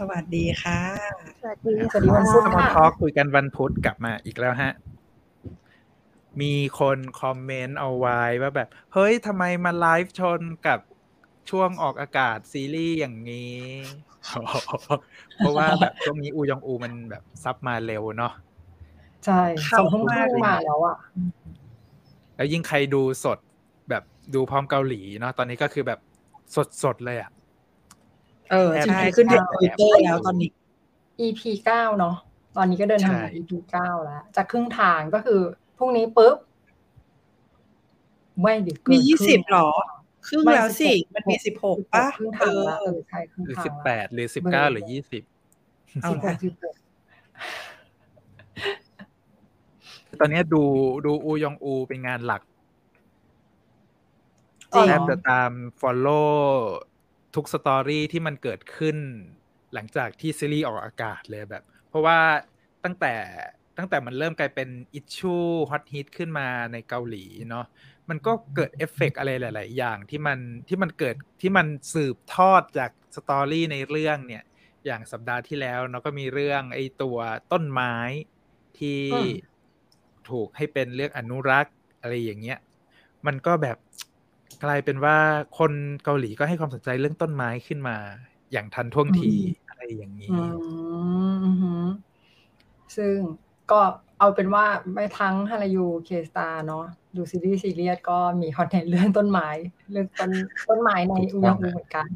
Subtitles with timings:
[0.00, 0.80] สวัสดีค่ะ
[1.40, 4.72] สวัสดีสวัสดีวันพุธมาทอคุยกันวันพุธกลับมาอีกแล้วฮะ
[6.40, 10.78] มีคนคอมเมนต์เอาไว้ว่าแบบ เฮ้ยทำไมมาไลฟ์ชนกับ
[11.50, 13.58] ช่วงออกอากาศซีรีส์อย่างนี้
[15.38, 18.32] เพราะว่าแบบช่วงนี้อูยองอูมันแบบซับมาเร็วเนาะ
[19.24, 19.40] ใช่
[19.78, 20.96] สองทุ่มครึ่งมาแล้วอะ
[22.36, 23.38] แล้วยิ่งใครดูสด
[23.90, 24.02] แบบ
[24.34, 25.98] ดูพร้อมเกาหลีเนาะตอนนี้ก็คือแบบ
[26.54, 27.30] สดสดเลยอะ
[28.52, 30.50] เออใช่ขึ้นเทรนด์ทวิตเตอร์แล้วตอนนี้
[31.20, 32.16] EP เก้าเนาะ
[32.56, 35.40] ตอนนี้ก็เดินทางถึง EP เก้าแล้วจากครึ่งทางก็คือ
[35.78, 36.36] พรุ่งนี้ปุ๊บ
[38.40, 39.68] ไม่ดิมียี่สิบหรอ
[40.26, 45.22] ครึ่งแล้วสิ มันมีสิบหกป่ะครึ่งเอทางอแล้วเออใช่ครึ่งหรือทางสิบแปดหรือสิบเก้าหรือยี่สิบ
[46.02, 46.74] เอาสิบหละกสิบหก
[50.20, 50.62] ตอนนี้ดู
[51.04, 52.42] ดูอูยองอูเป็นงานหลัก
[54.74, 56.36] จริงแทบจะตาม follow
[57.34, 58.96] ทุก story ที่มันเกิดขึ้น
[59.74, 62.18] หลังจากที่ซีรีส์ออกอากาศเลยแบบ เพราะว่า
[62.84, 63.14] ตั้งแต่
[63.78, 65.36] ตั้งแต่มันเริ่มกลายเป็น issue
[65.70, 67.66] ฮอตฮิตขึ้นมาในเกาหลีเนาะ
[68.08, 74.42] มันก็เกิดเอฟเฟกต์อะไรหลาย ๆ อย่างที่มันที่มันเกิดที่มันสืบทอดจาก story ในเรื่องเนี่ย
[74.86, 77.18] อย่างสัปดาห์ที่แล้วเนาะก็มีเรื่องไอ้ตัว
[77.52, 77.94] ต้นไม้
[78.78, 79.00] ที่
[80.30, 82.58] ถูกให้เป็นเรื่องอนุรักษ์อะไรอย่างเงี้ย
[83.26, 83.76] มันก็แบบ
[84.64, 85.16] กลายเป็นว่า
[85.58, 85.72] คน
[86.04, 87.96] เกาหลีก็ให้ความสนใจเรื่องต้นไม้ขึ้นมา
[88.52, 89.32] อย่างทันท่วงที
[89.68, 91.84] อะไรอย่างนี้อืมอือหือ
[92.96, 93.16] ซึ่ง
[93.70, 93.80] ก็
[94.18, 94.64] เอาเป็นว่า
[94.94, 96.84] ไม่ทั้งฮารายูเคสตาเนาะ
[97.16, 99.48] ดูซีรีส์ซีเรียสก็มีคอนเทนต์เรื่องต้นไม้
[99.92, 100.30] เรื่องต้น
[100.68, 102.08] ต้นไม้ในอุยองอูเหมือนกัน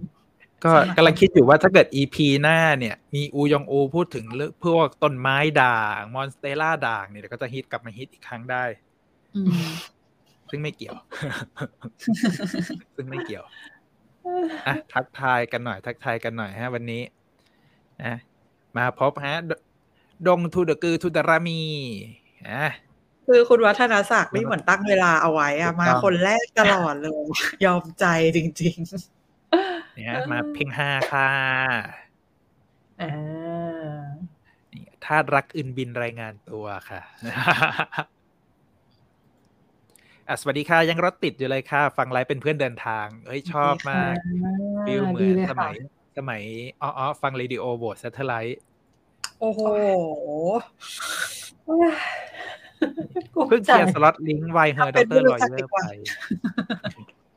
[0.64, 8.64] ก็กำลังคิดอยู่ว่าถ้าเกิด EP หน้าเนี่ย มีอูยองอูพูดถึงเรื่องพวกต้นไม้ด่าง มอนสเตล่าด่างเนี่ยเดี๋ยวก็จะฮิตกลับมาฮิตอีกครั้งได้
[9.36, 9.66] อืม
[10.50, 10.96] ซึ่งไม่เกี่ยว
[12.96, 13.44] ซึ่งไม่เกี่ยว
[14.66, 17.02] อะทักทายกันหน่อย ทักทายกันหน่อยฮะ วันนี้
[18.02, 18.14] นะ
[18.76, 19.52] มาพบฮะ 동
[20.26, 22.64] to the 그 to the 라미 อะ
[23.26, 27.26] คือคุณวัฒนศักดิ์นี่เหมือนตั้งเวลาเอาไว้อะถูกต้องมาคนแรกตลอดเลย
[27.64, 28.06] ยอมใจ
[28.36, 28.76] จริง
[29.96, 31.30] เนี่ยมาเพ่งห้าค่ะ
[33.02, 33.12] อ่า
[34.72, 37.00] นี่ธาตุรักอื่นบินรายงานตัวค่ะ
[40.28, 44.14] อะสวัสดีค่ะ ยังรถติดอยู่เลยค่ะ ฟังไลฟ์เป็นเพื่อนเดินทาง เฮ้ยชอบมาก
[44.87, 45.75] ฟิลเหมืดีอนเลยสค่ะมัย
[46.19, 46.42] สมัย
[46.82, 49.60] อ๋ออ๋อฟังเรดิโอโบสเซทเทไลท์ๆโอ้โห
[53.48, 55.92] เพิ่งเคลียร์สล็อตลิงก์ไวเฮอร์ดเป็อนเตอร์ผู้ลรู้อยจักเวดีอร์กว่าไป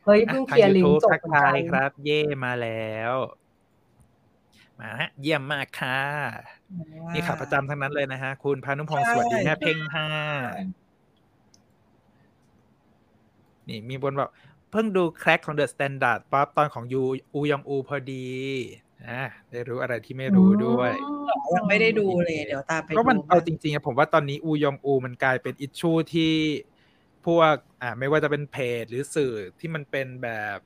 [0.06, 3.14] เฮ้ยเพิ่งเคลียร์ลิงก์จบทักเหมือนทากัยนครับ เย่มาแล้ว
[4.80, 6.00] มาฮะเยี่ยมมากค่ะ
[7.14, 10.08] นี่ขาประจำทั้งนั้นเลยนะฮะ คุณพานุพงศ์สวัสดีแม่เพ่งห้า
[13.70, 14.30] นี่มีบนบอก
[14.72, 17.02] เพิ่งดูแคร็กของเดอะสแตนดาร์ดป๊อปตอนของยู
[17.34, 18.28] อูยองอูพอดี
[19.08, 19.22] อะ
[19.52, 20.92] ได้รู้อะไรที่ไม่รู้ด้วย
[21.56, 26.34] ยังไม่ได้ดูเลย เดี๋ยวตามไปก็มันดูเอาจริงๆอะผมว่าตอนนี้อูยองอูมันกลายเป็น issue ที่
[27.26, 30.58] พวกอ่าไม่ว่าจะเป็นเพจหรือสื่อที่มันเป็นแบบ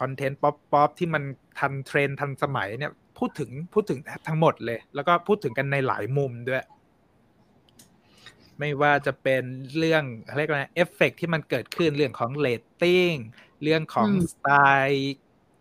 [0.00, 1.22] content pop pop ที่มัน
[1.58, 6.64] ทันเทรนด์ทันสมัยเนี่ย พูดถึงพูดถึงแทบทั้งหมดเลย แล้วก็พูดถึงกันในหลายมุมด้วย
[8.58, 9.42] ไม่ว่าจะเป็น
[9.76, 13.12] เรื่องอะไรยกว่าไงเอฟเฟกที่มันเกิดขึ้นเรื่องของเรตติ้ง
[13.62, 14.46] เรื่องของอืมสไต
[14.86, 15.14] ล์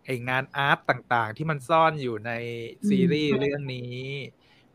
[0.05, 2.31] ไองาน art ต่างๆ ที่มันซ่อนอยู่ใน
[2.87, 3.95] ซีรีส์เรื่องนี้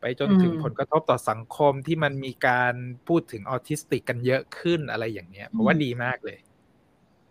[0.00, 2.75] ไปจนถึงอืมผลกระทบต่อสังคมที่มันมีการ
[3.09, 6.38] พูดถึงออทิสติกกันเยอะขึ้นอะไรอย่างเงี้ยผมว่าดีมากเลย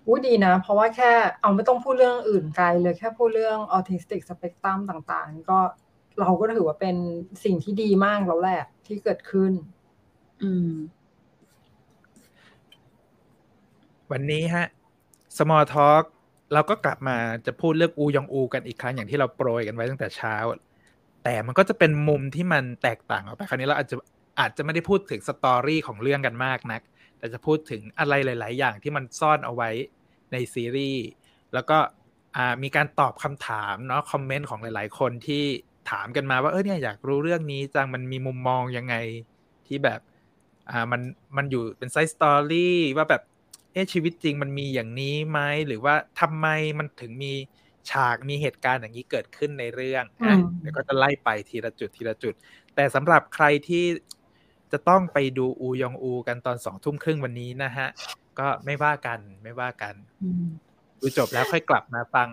[0.06, 5.60] อู้ดีนะ เพราะว่าแค่เอาไม่ต้องพูดเรื่องอื่นไกลเลยแค่พูดเรื่อง autistic spectrum ต่างๆนี่ก็
[6.20, 6.96] เราก็ถือว่าเป็น
[7.44, 9.52] สิ่งที่ดีมากแล้วแหละที่เกิดขึ้น
[10.44, 10.74] อืม
[14.12, 14.68] วันนี้ฮะ
[15.38, 16.04] small talk
[16.54, 20.36] เราก็กลับมาจะพูดเรื่องอูยองอู กันอีกครั้งอย่างที่เราโปรยกันไว้ตั้งแต่เช้า
[21.24, 23.96] แต่มันก็จะเป็นมุมที่มันแตกต่างออกไปคราวนี้เราอาจจะ
[24.40, 26.82] อาจจะไม่ได้พูดถึงสตอรี่ของเรื่องกันมากนัก
[27.18, 29.70] แต่จะพูดถึงอะไรหลาย ๆ อย่างที่มันซ่อนเอาไว้
[30.32, 31.06] ในซีรีส์
[31.54, 31.78] แล้วก็
[32.64, 35.44] มีการตอบคำถามเนาะคอมเมนต์ของหลาย ๆ คนที่
[35.92, 38.96] ถามกันมาว่าเออเนี่ยอยากรู้เรื่องนี้จังมันมีมุมมองยังไง
[39.68, 40.00] ที่แบบ
[40.70, 41.02] อ่ามัน
[41.38, 43.22] มันอยู่เป็น side story ว่าแบบ
[43.74, 46.48] เอ๊ะชีวิตจริงมันมีอย่างนี้ไหมหรือว่าทำไม
[46.78, 47.34] มันถึงมี
[47.90, 52.34] ฉากมีเหตุการณ์อย่างนี้เกิดขึ้นในเรื่องอืนะมเดี๋ยวก็จะไล่ไปทีละจุดทีละจุด
[52.76, 53.86] แต่สำหรับใครที่
[54.72, 57.88] จะต้องไปดูอูยองอู กันตอนสองทุ่มครึ่งวันนี้นะฮะ
[58.40, 60.46] ก็ไม่ว่ากันไม่ว่ากันอืม
[61.02, 62.30] ดูจบแล้วค่อยกลับมาฟัง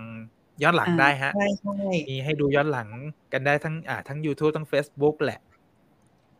[0.62, 1.75] ย้อนหลังได้ฮะใช่ใช่
[2.11, 2.88] มีให้ดูย้อนหลัง
[3.32, 5.40] กันได้ทั้งอ่าทั้ง YouTube ทั้ง Facebook แหละ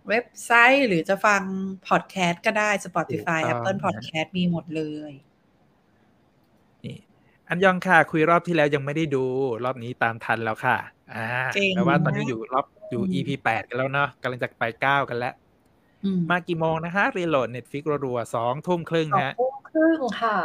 [0.09, 1.43] เว็บไซต์หรือจะฟัง
[1.89, 5.13] พอดแคสต์ก็ได้ Spotify ถูกต้อง Apple นะ Podcast มีหมดเลย
[6.85, 6.97] นี่
[7.49, 9.25] อันยองค่ะ คุยรอบที่แล้วยังไม่ได้ดู
[9.65, 10.77] รอบนี้ตามทันแล้วค่ะ
[11.15, 15.35] อ่าเก่งแปลว่าตอนนี้อยู่รอบอยู่อืม EP แปดกันแล้วเนาะกำลังจะไปเก้ากันแล้ว
[16.05, 20.39] อืมมากี่โมงนะฮะรีโหลด Netflix รัวๆสองทุ่มครึ่งสองฮะทุ่มครึ่งค่ะ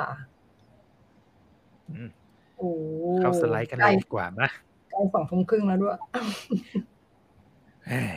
[1.89, 2.09] อืม
[2.57, 2.69] โอ้
[3.19, 4.49] เข้าสไลด์กันเลยดีกว่านะ
[4.89, 5.97] ใกล้สองทุ่มครึ่งแล้วด้วย
[7.87, 8.15] เอ้ย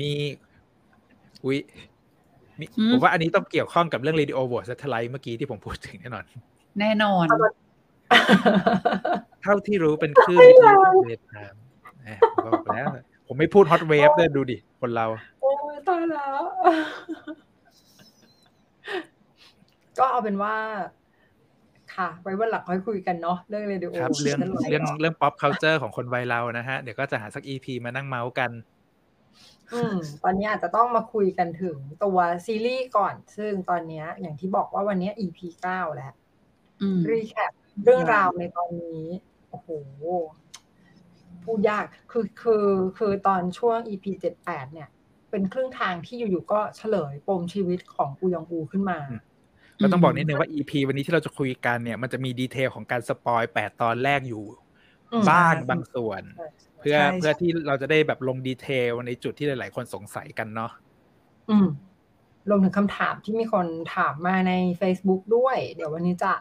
[0.00, 0.10] มี
[1.44, 1.58] อุ้ย
[2.60, 6.24] มีอืมผมว่าอันนี้ต้องเกี่ยวข้องกับเรื่อง Radio v o t e Satellite เมื่อกี้ที่ผมพูดถึงแน่นอน
[6.80, 7.26] แน่นอน
[9.42, 11.54] เท่าที่รู้เป็นคลื่นวิทยุเวียดนาม
[12.02, 12.86] แหมผมบอกแล้ว
[13.26, 15.06] ผมไม่พูดฮอตเวฟด้วยดูดิ คนเรา
[15.42, 16.42] โอ้ยตายแล้ว
[19.98, 20.54] ก็เอาเป็นว่า
[21.94, 24.38] ค่ะ ไว้วันหลังค่อยคุยกันเนาะเรื่องเรดิโอครับเรื่อง
[24.70, 28.50] เรื่องเรื่อง pop culture ของคนวัยเรานะฮะ เดี๋ยวก็จะหาสัก EP มานั่งเมาส์กัน
[29.74, 36.14] อืมตอนนี้อาจจะต้องมาคุยกันถึงตัวซีรีส์ก่อน ซึ่งตอนเนี้ยอย่างที่บอกว่าวันเนี้ย EP เก้าแล้ว
[36.82, 37.52] อืม recap
[37.84, 39.04] เรื่องราวในตอนนี้
[39.50, 39.68] โอ้โห
[41.44, 42.66] พูดยากคือคือ
[42.98, 44.88] คือตอนช่วง EP เจ็ดแปดเนี่ย
[45.30, 49.20] เป็นครึ่งทางที่อยู่ๆก็เฉลยปมชีวิตของอูยองอูขึ้นมาอืม
[49.82, 54.44] ก็ต้องบอกนิดนึงว่า EP วันนี้ที่เราจะคุยกันเนี่ย มันจะมี detail ของการ spoil แปดตอนแรกอยู่
[55.12, 60.72] อืมบ้างใช่บางส่วนใช่เพื่อใช่เพื่อที่เราจะได้แบบลง detail ในจุดที่หลาย ๆ คนสงสัยกันเนาะ
[61.50, 61.66] อืม
[62.48, 63.66] รวมถึงคำถามที่มีคน
[63.96, 66.32] ถามมาใน Facebook ด้วย เดี๋ยววันนี้จะ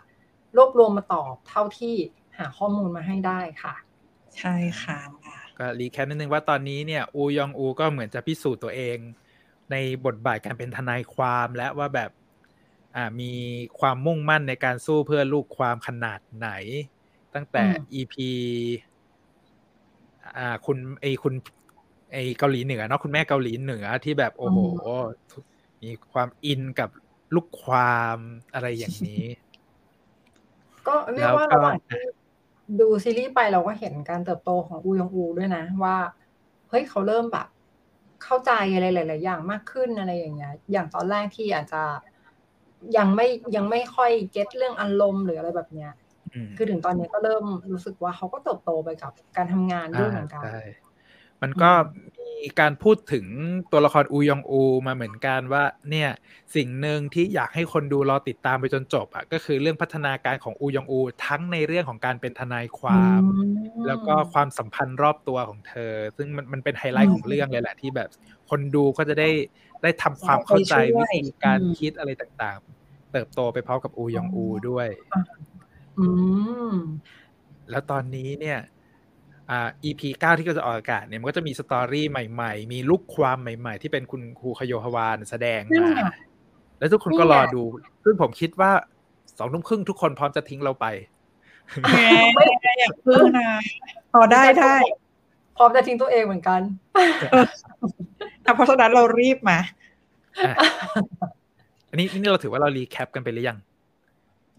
[0.57, 1.95] รวบรวมมาตอบเท่าที่
[2.37, 3.75] หาข้อมูลมาให้ได้ค่ะ
[4.37, 4.99] ใช่ค่ะ
[5.57, 8.97] ก็รีแคปนิดนึงว่าตอนนี้เนี่ย อูยองอูก็เหมือนจะพิสูจน์ตัวเอง
[9.71, 9.75] ใน
[10.05, 12.11] บทบาทการเป็นทนายความและว่าแบบ
[12.95, 13.31] อ่ามี
[13.79, 16.49] ความมุ่งมั่นในการสู้เพื่อลูกความขนาดไหน
[17.35, 18.15] ตั้งแต่อืม EP
[20.37, 21.33] อ่าคุณไอคุณ
[22.13, 24.59] ไอเกาหลีเหนือเนาะคุณแม่เกาหลีเหนือที่แบบโอ้โห
[25.83, 26.89] มีความอินกับ
[27.35, 28.17] ลูกความ
[28.53, 29.25] อะไรอย่างนี้
[30.87, 32.01] ก็เรียกว่าแล้วก็ระหว่างที่
[32.79, 35.95] ดูซีรีส์ไปเราก็เห็นการเติบโตของอูยองอูด้วยนะ ว่า
[36.69, 37.47] เฮ้ยเขาเริ่มแบบ
[38.23, 41.83] เข้าใจอะไรหลาย ๆ อย่างมากขึ้นอะไรอย่างเงี้ย อย่างตอนแรกที่อาจจะ
[42.97, 46.04] ยังไม่ยังไม่ค่อยเก็ตเรื่องอารมณ์หรืออะไรแบบเนี้ยอืม
[46.57, 50.59] คือถึงตอนนี้ก็เริ่มรู้สึกว่าเขาก็เติบโตไปกับการทำงานด้วยเหมือนกันใช่
[51.41, 51.71] มันก็
[52.19, 53.25] มีการพูดถึง
[53.71, 56.09] ตัวละครอูยองอูมาเหมือนกันว่า เนี่ย
[56.55, 63.45] สิ่งหนึ่งที่อยากให้คนดูรอติดตามไปจนจบอะก็คือเรื่องพัฒนาการของอูยองอู ทั้งในเรื่องของการเป็นทนายความอื
[63.81, 68.09] มแล้วก็ความสัมพันธ์รอบตัวของเธอ ซึ่งมันมันเป็นไฮไลท์ของเรื่องเลยแหละที่แบบ
[68.49, 69.29] คนดูก็จะได้
[69.83, 74.87] ได้ทำความเข้าใจไปช่วยวิธีการอืมคิดอะไรต่างๆ เติบโตไปพร้อมกับอูยองอูด้วย
[75.99, 76.07] อื
[76.71, 76.75] ม
[77.69, 78.59] แล้วตอนนี้เนี่ย
[79.49, 86.01] อ่า EP เก้าที่ก็จะออกอากาศเนี่ยมันก็จะมีสตอรี่ใหม่ๆ มีลูกความใหม่ ๆ ที่เป็นคุณครูคโยฮวานแสดงนี่มาไง
[86.79, 87.63] แล้วทุกคนก็นี่ไงรอดู
[88.03, 88.71] ซึ่งผมคิดว่า
[89.37, 90.85] สองทุ่มครึ่งทุกคนพร้อมจะทิ้งเราไป
[91.81, 91.95] แห
[92.37, 92.39] ม
[92.79, 93.49] อยากพึ่งนะ
[94.13, 94.75] พอได้ได้
[95.57, 96.61] พร้อมจะทิ้งตัวเองเหมือนกัน
[98.45, 99.59] อะเพราะฉะนั้นเรารีบมา
[100.39, 100.53] อะ
[101.89, 103.57] อันนี้นี่เราถือว่าเรา recap กันไปหรือยัง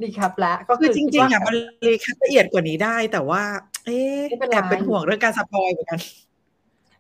[0.03, 1.55] ดีครับแล้วก็คืคืออจคิดริงว่าๆอะมัน
[1.87, 3.43] recap ละเอียดกว่านี้ได้ แต่ว่า
[3.85, 5.99] เอ๊ะไม่เป็นไรแอบเป็นห่วงเรื่องการ spoil เหมือนกัน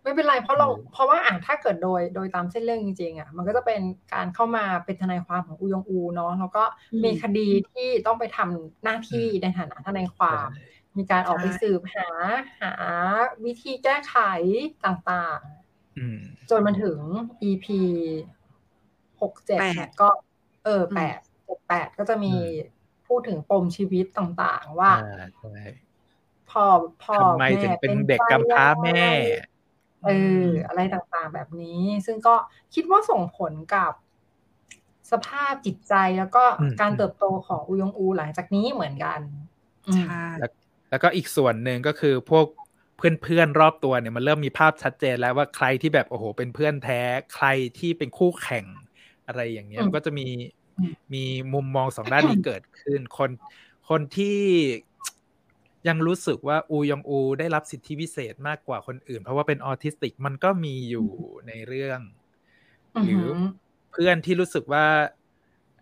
[0.02, 3.80] ไม่เป็นไรเพราะเราอืมเพราะว่าอะถ้าเกิดโดยโดยตามเส้นเรื่องจริงๆอะมันก็จะเป็น
[4.14, 10.48] การเข้ามาเป็นทนายความของอูยองอูเนาะแล้วก็อืมมีคดีที่ต้องไปทำหน้าที่ในฐานะทนายความ
[10.96, 12.08] มีการออกไปใช่สืบหา
[12.60, 12.72] หา
[13.44, 14.16] วิธีแก้ไข
[14.84, 15.40] ต่าง
[15.96, 16.98] อืมๆจนมาถึง
[17.42, 17.66] EP
[19.20, 20.08] หกเจ็ดแปดเนี่ยก็
[20.64, 22.46] เออแปดเจ็ดแปดก็จะมีอืม
[23.06, 24.94] พูดถึงปมชีวิตต่างๆ ว่าอ่า
[25.38, 25.48] ใช่
[26.50, 26.64] พ่อ
[27.02, 29.02] พ่อทำไมถึงเป็นเด็กกำพร้าแม่
[30.04, 30.08] เอ
[30.42, 32.34] ออะไรต่างๆแบบนี้ ซึ่งก็
[32.74, 33.92] คิดว่าส่งผลกับ
[35.10, 39.20] สภาพจิตใจแล้วก็อืมการเติบโตของอูยงอูหลังจากนี้เหมือนกัน
[39.88, 40.50] อืมใช่แล้ว
[40.90, 42.46] แล้วก็อีกส่วนหนึ่งก็คือพวก
[42.96, 46.94] เพื่อนๆรอบตัวเนี่ยมันเริ่มมีภาพชัดเจนแล้วว่าใครที่แบบโอ้โหเป็นเพื่อนแท้
[47.30, 47.46] ใคร
[47.76, 48.66] ที่เป็นคู่แข่ง
[49.26, 50.26] อะไรอย่างเงี้ยอืมมันก็จะมีอื
[50.78, 53.30] มมีมุมมองสองด้านนี้เกิดขึ้น คน
[53.88, 54.38] คนที่
[55.88, 61.08] ยังรู้สึกว่าอูยองอู ได้รับสิทธิพิเศษมากกว่าคนอื่น เพราะว่าเป็นออทิสติกมันก็มีอยู่
[61.48, 62.00] ในเรื่อง
[62.96, 63.30] อือหรืหืออ
[63.92, 64.86] เพื่อนที่รู้สึกว่า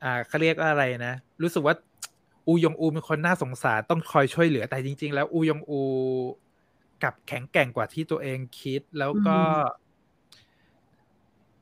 [0.03, 1.75] อ่าเขาเรียกว่าอะไรนะ รู้สึกว่า
[2.47, 5.81] อูยงอูเป็นคนน่าสงสารต้องคอยช่วยเหลือแต่จริง ๆ แล้วอูยงอู
[7.03, 9.39] กลับแข็งแกร่งกว่าที่ตัวเองคิด แล้วก็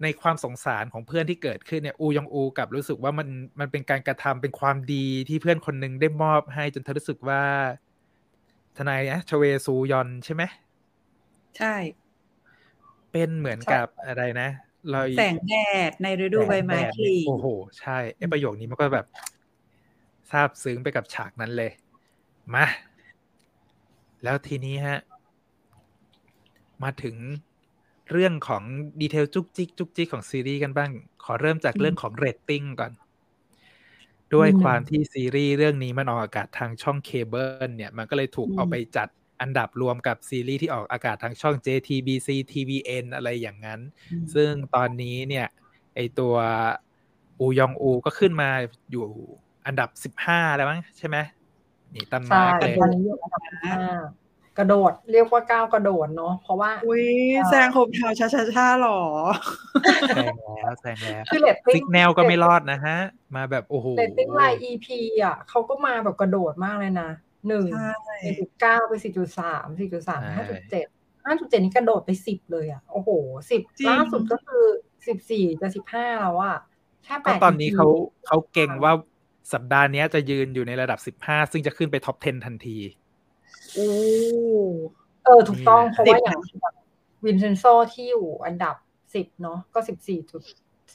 [0.03, 3.29] ในความสงสารของเพื่อนที่เกิดขึ้นเนี่ยอูยองอูกลับรู้สึกว่ามัน
[3.61, 7.43] มันเป็นการกระทำเป็นความดีที่เพื่อนคนหนึ่งได้มอบให้จนเธอรู้สึกว่า
[8.77, 10.43] ทนายนะชเวซูยอนใช่ไหม
[11.59, 11.75] ใช่
[13.13, 14.49] เป็นเหมือนกับอะไรนะ
[14.95, 15.55] รอยแสงแด
[15.91, 17.47] ดในฤดูใบไม้แดดผลิโอ้โห
[17.81, 19.07] ใช่ไอประโยคนี้มันก็แบบ
[20.31, 21.71] ซาบซึ้งไปกับฉากนั้นเลย
[22.55, 22.67] มา
[24.23, 24.99] แล้วทีนี้ฮะ
[26.83, 27.17] มาถึง
[28.11, 28.63] เรื่องของ
[29.01, 30.91] detail จุกจิกจุกจิกของซีรีส์กันบ้าง
[31.25, 32.93] ขอเริ่มจากเรื่องของเรตติ้งก่อน
[34.35, 39.09] ด้วยอืมความที่ซีรีส์เรื่องนี้มันออกอากาศทางช่องเคเบิลเนี่ย มันก็เลยถูกอืมเอาไปจัด
[39.41, 43.81] อันดับรวมกับซีรีส์ที่ออกอากาศทางช่อง JTBC TVN อะไรอย่างนั้น
[44.35, 45.47] ซึ่งตอนนี้เนี่ย
[45.95, 46.35] ไอตัว
[47.41, 48.51] อูยองอูก็ขึ้นมา
[48.91, 49.07] อยู่
[49.67, 51.17] อันดับสิบห้าแล้วมั้งใช่ไหม
[51.95, 52.75] นี่ตันใช่มาร์กเลย
[54.57, 57.05] ตอนนี้อยู่อันดับห้ากระโดด เรียกว่าก้าวกระโดดเนาะเพราะว่า อุ้ย
[57.49, 59.01] แซงโฮมทาวน์ช้าช้าช้าหรอ
[60.09, 62.97] แซงแล้วแซงแล้วคือเรตติ้ซิงกแนลก็ไม่รอดนะฮะ
[63.35, 64.87] มาแบบโอ้โหเรตติ้งราย EP
[65.23, 67.11] อะเขาก็มาแบบกระโดดมากเลยนะ
[67.49, 67.93] หนึ่งใช่
[68.23, 70.87] สี่จุดเก้าไปสี่จุดสามสี่จุดสามห้าจุดเจ็ด
[71.25, 73.09] ห้าจุดเจ็ดนี่กระโดดไปสิบเลยอะโอ้โห
[73.51, 74.65] สิบล่าสุดก็คือ
[75.07, 76.57] สิบสี่จะสิบห้าแล้วอะ
[77.05, 77.87] แค่แปก็ดตอนนี้ EP เขา
[78.27, 78.93] เขาเก่งว่า
[79.53, 83.02] สัปดาห์เนี้ยจะยืนอยู่ในระดับสิบห้าซึ่งจะขึ้นไปท็อป 10 ทันทีโอ้
[85.25, 86.41] เออ ถูกต้องนี่เพราะสิบว่าอย่าง
[87.25, 88.77] วินเซนโซที่อยู่อันดับ
[89.15, 90.43] สิบเนาะก็สิบสี่จุด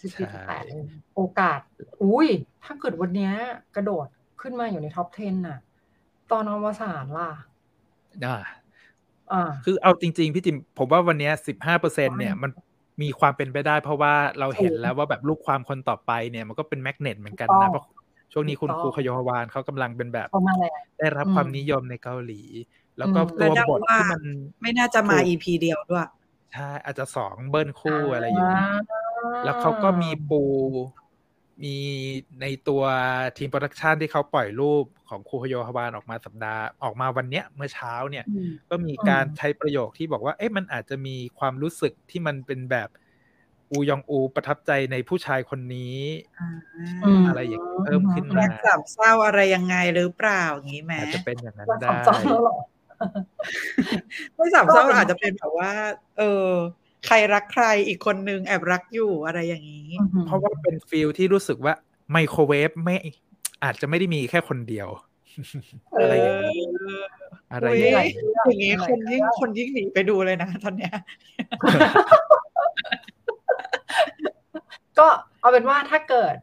[0.02, 0.64] สิบสี่จุดแปด
[1.16, 1.60] โอกาส
[2.04, 2.28] อุ้ย
[2.64, 3.34] ถ้าเกิดวันเนี้ย
[3.76, 4.08] กระโดด
[4.42, 5.60] ขึ้นมาอยู่ใน top 10 น่ะ
[6.32, 7.30] ตอนอวสานล่ะ
[8.26, 8.38] อ่า
[9.32, 12.52] อ่าคือเอาจริง ๆ พี่จิม ผมว่าวันเนี้สิบห้าเปอร์เซ็นเนี่ยมัน
[13.02, 17.86] มีความเป็นไปได้เพราะว่าเราเห็นแล้วว่าแบบลูกความคนต่อไปเนี่ย มันก็เป็น magnet เหมือนกันถูกต้นะองเพราะ
[18.32, 22.42] ช่วงนี้คุณถูกคต้รูองขยฮวานเขากำลังเป็นแบบเข้ามาแล้วได้รับอืมความนิยมในเกาหลี
[22.98, 24.22] แล้วก็อืมตัวแล้วบทว่าที่มัน
[24.62, 26.08] ไม่น่าจะมาถูก EP เดียวด้วย
[26.54, 28.66] ใช่อาจจะสองเบิ้ลคู่อะไรอย่างนี้
[29.44, 30.44] แล้วเขาก็มีปู
[31.64, 31.76] มี
[32.42, 32.84] ในตัว
[33.38, 42.90] ทีม production ที่เขาปล่อยรูปของคูคโยฮวานออกมาสัปดาห์ออกมาวันเนี้ยเมื่อเช้าเนี่ยอืมก็มีการใช้ประโยคที่บอกว่า เอ๊ะมันอาจจะมีความรู้สึกที่มันเป็นแบบ
[43.72, 45.98] อูยองอูประทับใจในผู้ชายคนนี้
[47.06, 52.58] อืมอะไรอย่างนี้เพิ่มขึ้นรัมากสามเศร้าอะไรยังไงหรือเปล่าอย่างนี้ไหมอาจจะเป็นอย่างนั้นว่าได้สองแล้วเหรอ
[54.36, 55.72] ไม่สามเศร้าก็เป็นอาจจะเป็นแบบว่า
[56.18, 56.52] เออ
[57.08, 59.90] ใครรักใครอีกคนนึงแอบรักอยู่อะไรอย่างนี้
[60.26, 61.74] เพราะว่าเป็นฟิลที่รู้สึกว่า
[62.12, 62.96] ไมโครเวฟไม่
[63.64, 64.88] อาจจะไม่ได้มีแค่คนเดียว
[66.00, 66.62] อะไรอย่างนี้
[67.54, 70.94] อะไรอุ๊ยอย่างหลานี้ยเรื่องอย่างนี้หลายคนยิ่งเรื่องคนยิ่งหนีไปดูเลยนะตอนเนี้ย
[75.00, 75.08] ก็
[75.42, 76.36] เอาเป็นว่าถ้าเกิด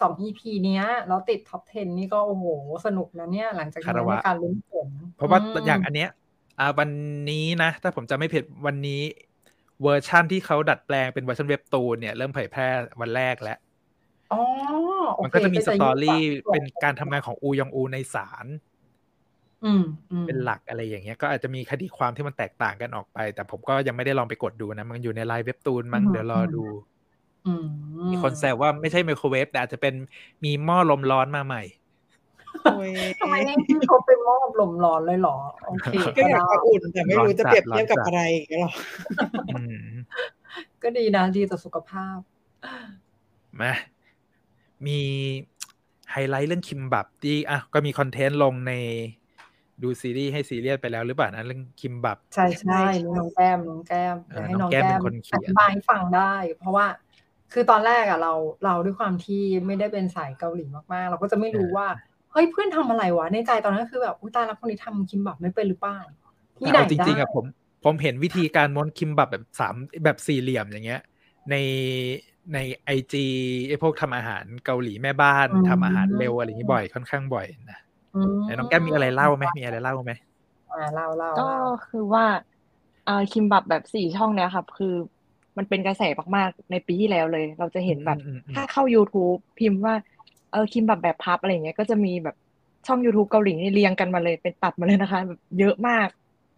[0.00, 2.44] สอง EP เนี้ยแล้วติด top 10 นี่ก็โอ้โห
[2.86, 6.10] สนุกนะเนี่ย หลังจากคานี้รวะในการลุ้นผลเพราะว่าอืมอย่างอันเนี้ย
[6.58, 6.90] อ่าวัน
[7.30, 9.02] นี้นะ ถ้าผมจะไม่ผิดวันนี้
[9.82, 12.66] เวอร์ชั่นที่เขาดัดแปลงเป็นเวอร์ชันเว็บตูนเนี่ยเริ่มเผยแพร่
[13.00, 13.58] วันแรกแล้ว
[14.32, 14.40] อ๋อ
[15.16, 18.46] โอเคมันก็จะมี story ก็จะยิ่งแบบเป็นการทำงานของอูยองอูในศาล
[19.64, 26.68] อืมอืมเป็นหลักอะไรอย่างเงี้ย ก็อาจจะมีคดีความที่มันแตกต่างกันออกไป แต่ผมก็ยังไม่ได้ลองไปกดดูนะ มันอยู่ในไลน์เว็บตูนมั้งอืมเดี๋ยวรอดูอื
[27.62, 27.64] ม
[28.10, 29.94] มีคนแซวว่าไม่ใช่ไมโครเวฟแต่อาจจะเป็น
[30.44, 31.62] มีหม้อลมร้อนมาใหม่
[32.64, 33.56] โอ้ยทำไมนี่
[33.88, 35.36] เขาไปหม้อลมร้อนเลยเหรอ
[35.66, 38.72] โอเคก็ก็อยากได้จะอุ่นแต่ไม่รู้จะเปรียบเทียบกับร้อนจัดอะไรอย่างเงี้ยหรอ
[39.50, 39.86] อืม
[40.82, 42.18] ก็ดีนะดีต่อสุขภาพ
[43.60, 43.72] มา
[44.86, 45.00] มี
[46.12, 48.72] ไฮไลท์เรื่องคิมบับที่อะก็มี content ลงใน
[49.82, 56.86] ดูซีรีส์ให้ซีเรียสไปแล้วหรือเปล่านะเรื่องคิมบับ ใช่ใช่ใช่นี่น้องแก้มน้องแก้มเอออยากให้น้น้อองงแก้แก้มเป็มนคนเขีอยนธิบายให้ฟังได้ เพราะว่า
[57.54, 58.32] คือตอนแรกอะเรา
[58.64, 61.86] เราด้วยความที่ไม่ได้เป็นสายเกาหลีมากๆ เราก็จะไม่รู้ว่า
[62.32, 65.98] เฮ้ยเพื่อนทำอะไรวะในใจตอนนั้นคือแบบอุ้ยตายแล้วคนนี้ทำคิมบับไม่เป็นหรือเปล่า
[66.58, 67.44] ที่ไหนเอาจได้ริงๆอะผม
[67.84, 71.00] ผมเห็นวิธีการม้วนคิมบับแบบสามแบบสี่เหลี่ยมอย่างเงี้ย
[71.50, 71.54] ใน
[72.52, 73.18] ในไอจี
[73.68, 77.78] ไอพวกทำอาหารเกาหลีแม่บ้านทำอาหารเร็วอะไรอย่างงี้บ่อยค่อนข้างบ่อยนะ
[78.14, 80.12] อืมไหนน้องแก้มมีอะไรเล่าไหมมีอะไรเล่าไหม
[80.70, 82.24] อ่าเล่าเล่าก็เล่าคือว่า
[83.06, 84.86] อ่าคิมบับแบบสี่ช่องเนี้ยครับคือ
[85.58, 86.02] มันเป็นกระแส
[86.36, 89.94] มากๆในปีที่แล้วเลย เราจะเห็นแบบอืมอืมอืมถ้าเข้า YouTube พิมพ์ว่า
[90.52, 92.36] เออคิมบับแบบพับอะไรเงี้ยก็จะมีแบบ
[92.86, 96.08] ช่อง YouTube เกาหลีนี่เรียงกันมาเลยเป็นตัดมาเลยนะคะแบบเยอะมาก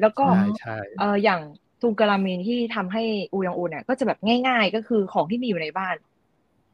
[0.00, 1.40] แล้วก็ใช่ใช่เอออย่าง
[1.80, 5.94] ทูการามินที่ทำให้อูยองอูเนี่ยก็จะแบบง่าย ๆ ก็คือของที่มีอยู่ในบ้าน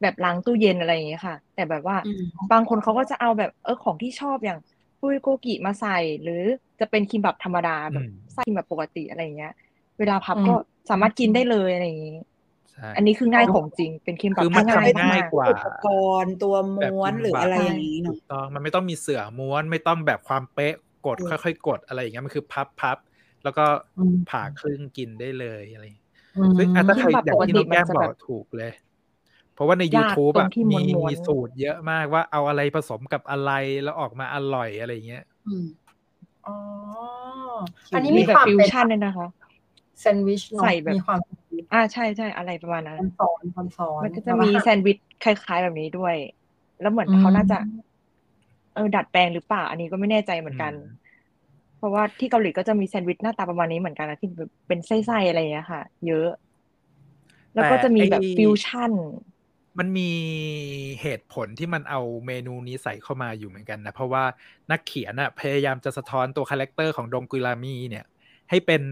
[0.02, 4.58] แบบล้างตู้เย็นอะไรอย่างเงี้ยค่ะ แต่แบบว่าอืมบางคนเขาก็จะเอาแบบเออของที่ชอบอย่าง
[5.00, 6.42] ปุยโกกิมาใส่ หรือ
[6.80, 9.52] จะเป็นคิมบับธรรมดาแบบใส่คิมบับปกติอะไรอย่างเงี้ย
[9.98, 10.54] เวลาพับก็
[10.90, 12.18] สามารถกินได้เลยอะไรอย่างงี้
[12.72, 15.86] ใช่อันนี้คือง่ายของจริงเป็นคิมบับคือมันที่ทำง่ายง่ายมากกว่าอุปก
[16.22, 20.74] รณ์ตัวม้วนหรืออะไรอย่างนี้ถูเนาะกต้องมันไม่ต้องมีเสื่อม้วนไม่ต้องแบบความเป๊ะ
[21.06, 22.98] กดเออค่อยๆ กดอะไรอย่างเงี้ยมันคือพับพับ
[23.44, 23.64] แล้วก็
[23.96, 28.72] อืมผ่าครึ่งกินได้เลยอะไรอย่างเงี้ยอืมซึ่งอะถ้าใครคิมบับอย่างที่น้องแก้มปกติบมันอกจะแบบถูกเลย
[29.54, 33.50] เพราะว่าในยาก YouTube ตรอะงที่มีม้วนๆมีสูตรเยอะมากว่าเอาอะไรผสมกับอะไร
[33.84, 35.64] แล้วออกมาอร่อยอะไรอย่างเงี้ยอืม
[36.46, 36.56] อ๋อ
[37.94, 39.26] อันนี้มีมีแบบความฟิวเป็นชั่นด้วยนะคะ
[40.00, 41.18] แซนด์วิชเนอะใส่แบบมีความ
[41.72, 46.14] อ่าใช่ใช่อะไรประมาณนั้นซ้อนซ้อนซ้อนมันก็จะมีแซนด์วิชคล้าย ๆ แบบนี้ด้วย
[46.80, 47.58] แล้วเหมือนอืมเขาน่าจะ
[48.74, 51.00] เออดัดแปลงหรือเปล่า อันนี้ก็ไม่แน่ใจเหมือนกันอืม
[51.78, 56.28] เพราะว่าที่เกาหลีก็จะมีแซนด์วิชหน้าตาประมาณนี้เหมือนกันนะที่แบบเป็นไส้ๆอะไรอย่างเงี้ยค่ะ เยอะ
[57.54, 58.92] แล้วก็จะมีแบบไอ้ฟิวชั่น
[59.78, 60.10] มันมี
[61.02, 64.24] เหตุผลที่มันเอาเมนูนี้ใส่เข้ามาอยู่เหมือนกันนะ เพราะว่า
[64.70, 68.04] นักเขียนอะพยายามจะสะท้อนตัว character ของดงกุลามีเนี่ย
[68.50, 68.82] ให้เป็น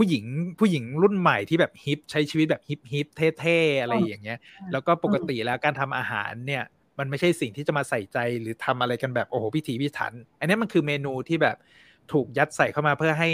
[0.00, 0.24] ผู้หญิง
[0.58, 3.06] ผู้หญิงรุ่นใหม่ที่แบบ hip ใช้ชีวิตแบบ hip hip
[3.40, 4.38] เท่ๆอะไรอย่างเงี้ย
[4.72, 6.64] แล้วก็ปกติแล้วการทำอาหารเนี่ย
[6.98, 11.56] มันไม่ใช่สิ่งที่จะมาใส่ใจหรือทำอะไรกันแบบโอ้โหพิถีพิถัน อันนี้มันคือเมนูที่แบบ
[12.12, 13.30] ถูกยัดใส่เข้ามาเพื่อให้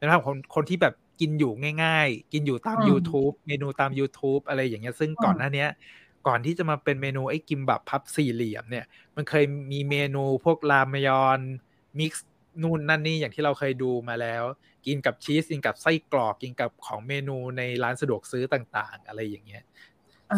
[0.00, 1.52] นะครับคนคนที่แบบกินอยู่
[1.84, 5.68] ง่าย ๆ กินอยู่ตามอืม YouTube เมนูตาม YouTube อะไรอย่างเงี้ยซึ่งก่อนหน้าเนี้ย
[6.26, 8.84] ก่อนที่จะมาเป็นเมนูไอ้กิมบับพับสี่เหลี่ยมเนี่ย
[9.16, 11.40] มันเคยมีเมนูพวกรามยอน
[11.98, 12.26] mix
[12.62, 14.44] นู่นนั่นนี่อย่างที่เราเคยดูมาแล้ว
[14.88, 19.64] กินกับชีสกินกับไส้กรอกกินกับของเมนูในร้านสะดวกซื้อต่าง ๆ อะไรอย่างเงี้ย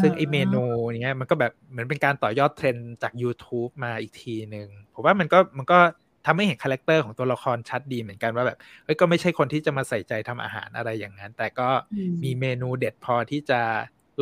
[0.03, 0.65] ซึ่งไอ้เมนู
[1.03, 5.79] เนี้ยมันก็แบบเหมือนเป็นการต่อยอดเทรนด์จาก YouTube มาอีกทีหนึ่งผมว่ามันก็มันก็
[6.27, 13.61] ทำให้เห็น character ของตัวละครชัดดีเหมือนกันว่าแบบเอ้ยก็ไม่ใช่คนที่จะมาใส่ใจทำอาหารอะไรอย่างนั้น แต่ก็อืมมีเมนูเด็ดพอที่จะ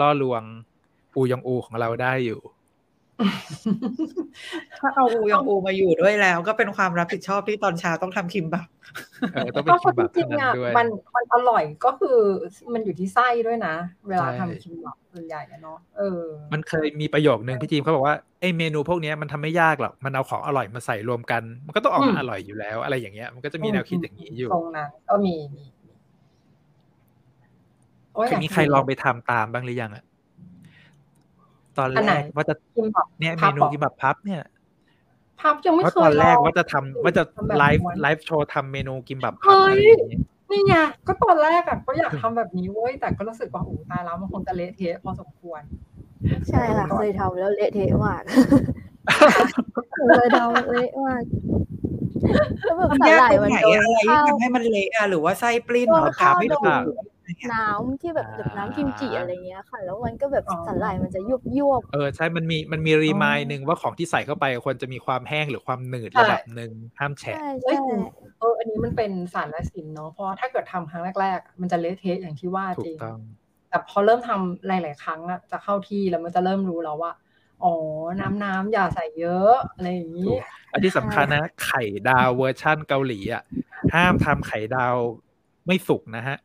[0.00, 0.42] ล่อลวง
[1.16, 2.40] อูยองอูของเราได้อยู่
[4.78, 8.66] ถ้าเอาอูยองอูมาอยู่ด้วยแล้ว ก็เป็นความรับผิดชอบที่ตอนเช้าต้องทำคิมบับ
[9.32, 12.18] เออต้องเป็นคิมบับจริเท่างนั้นๆอะด้วยมันมันอร่อยก็คือ
[12.72, 13.74] มันอยู่ที่ไส้ด้วยนะ
[14.08, 16.22] เวลาใช่ทำคิมบับส่วนใหญ่อะเนาะเออ
[16.52, 25.92] มันเคยมีประโยคนึงพี่จีมเขาบอกว่าไอ้เมนูพวกเนี้ยมันทำไม่ยากหรอกมันเอาของอร่อยมาใส่รวมกัน มันก็ต้องออกอืมามอร่อยอยู่แล้ว อะไรอย่างเงี้ย มันก็จะมีแนวคิดอย่างนี้อยู่ตรงนั้นก็มีมีมี
[28.14, 30.04] โอ้ยเคยมีใครลองไปทำตามบ้างหรือยังอะ
[31.78, 34.42] ตอนอันแรไหนกว่าจะคิมบับเนี่ยเมพับนูบอกกิมบับพับเนี่ย
[35.40, 40.74] พับยังไม่เพราะเคตอยนแรกลองว่าจะทำว่าจะทำแบบไลฟ์ม้วนไลฟ์โชว์ทำเมนูกิมบับพับเฮ้ยอะไรอย่างเงี้ยนี่ไง
[41.06, 45.62] ก็ตอนแรกอะก็อยากทำแบบนี้เว้ยแต่ก็รู้สึกว่าโอ้ตายแล้วมันคงจะเละเทะพอสมควร
[46.48, 48.22] ใช่ค่ะเคยทำแล้วเละเทะมาก
[50.16, 51.22] เคยทำเละมาก
[52.62, 57.17] แล้วแบบมันสายากหร่ายตรงมันไหนโดนอะไรที่ข้าวทำให้มันเละอะหรือว่าไส้ปลิ้นโดเหรนอข้าวไม่โดถูนกอะไรเงี้ย
[57.52, 67.96] น้ำที่แบบแบบน้ำกิมจิอะไรเงี้ยค่ะ แล้วมันก็แบบอ๋อสาหร่ายมันจะยุบยวบเออใช่มันมีมันมีรีมายหนึ่งว่าของที่ใส่เข้าไปควรจะมีความแห้งหรือความหนืดระดับหนึ่งห้ามแฉะใช่เอ้ยใช่
[68.38, 73.18] เอออันนี้มันเป็นสารและสินเนาะเพราะถ้าเกิดทำครั้งแรกๆอะมันจะเละเทะอย่างที่ว่าถูจกริงต้อง
[73.68, 77.12] แต่พอเริ่มทำหลาย ๆ ครั้งอะจะเข้าที่แล้วมันจะเริ่มรู้แล้วว่า
[77.64, 77.74] อ๋อ
[78.20, 80.40] น้ำน้ำอย่าใส่เยอะอะไรอย่างถูนี้ก
[80.72, 83.42] อันที่สำคัญนะ ไข่ดาวเวอร์ชั่นเกาหลีอะ
[83.94, 84.96] ห้ามทำไข่ดาว
[85.66, 86.36] ไม่สุกนะฮะ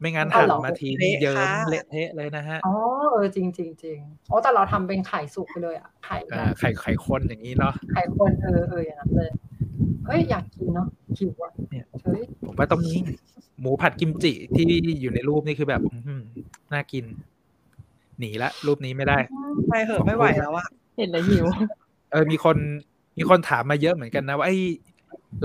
[0.00, 2.72] ไม่งั้นเอาหั่นเหรอมาทีเละเยิ้มค่ะเละเทะเลยนะฮะ อ๋อ
[3.12, 3.98] เออจริงจริงจริง
[4.30, 9.30] อ๋อแต่เราทำเป็นไข่สุกไปเลยอะไข่แบอ่าบไข่ไข่คนอย่างนี้เนาะไข่คนเออเอออย่างนั้นเลย
[10.06, 12.98] เฮ้ยอยากกินเนาะหิวอะเนี่ยเฮ้ยผมว่าต้องนี้
[13.60, 14.66] หมูผัดกิมจิที่
[15.00, 16.22] อยู่ในรูปนี่คือแบบอื้อหือ
[16.72, 17.04] น่ากิน
[18.18, 19.18] หนีละรูปนี้ไม่ได้
[19.68, 21.46] ไปเหอะไม่ไหวแล้วอะเห็นแล้วหิว
[22.10, 22.56] เออมีคน
[23.18, 24.58] มีคนถามมาเยอะเหมือนกันนะว่าไอ้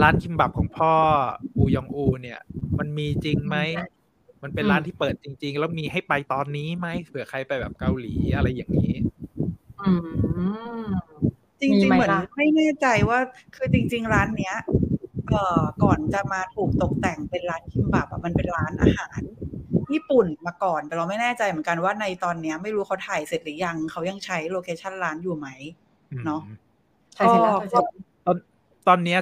[0.02, 0.94] ร้านคิมบับของพ่อ
[1.56, 2.40] อูยองอูเนี่ย
[2.78, 3.58] มันมีจริงไหม
[4.44, 8.96] มันเป็นร้านที่เปิดจริง ๆ แล้วมีให้ไปตอนนี้ไหมเผื่อใครไปแบบเกาหลีอะไรอย่างนี้
[9.82, 9.92] อื
[10.84, 10.86] ม
[11.62, 13.20] จริมีงไหมๆเหมือนล่ะไม่แน่ใจว่า
[13.56, 14.56] คือจริง ๆ ร้านเนี้ย
[15.30, 19.22] เอ่อก่อนจะมาถูกตกแต่งเป็นร้านคิมบับอะมันเป็นร้านอาหาร
[19.94, 25.48] ญี่ปุ่นมาก่อน แต่เราไม่แน่ใจเหมือนกันว่าในตอนเนี้ย ไม่รู้เขาถ่ายเสร็จหรือยังเขายังใช้โลเคชั่นร้านอยู่ไหม
[26.26, 26.42] เนาะ
[27.14, 28.38] ใช่เสร็จแล้วก็ใช่เสร็จแล้วตอน
[28.88, 29.20] ตอนเนี้ย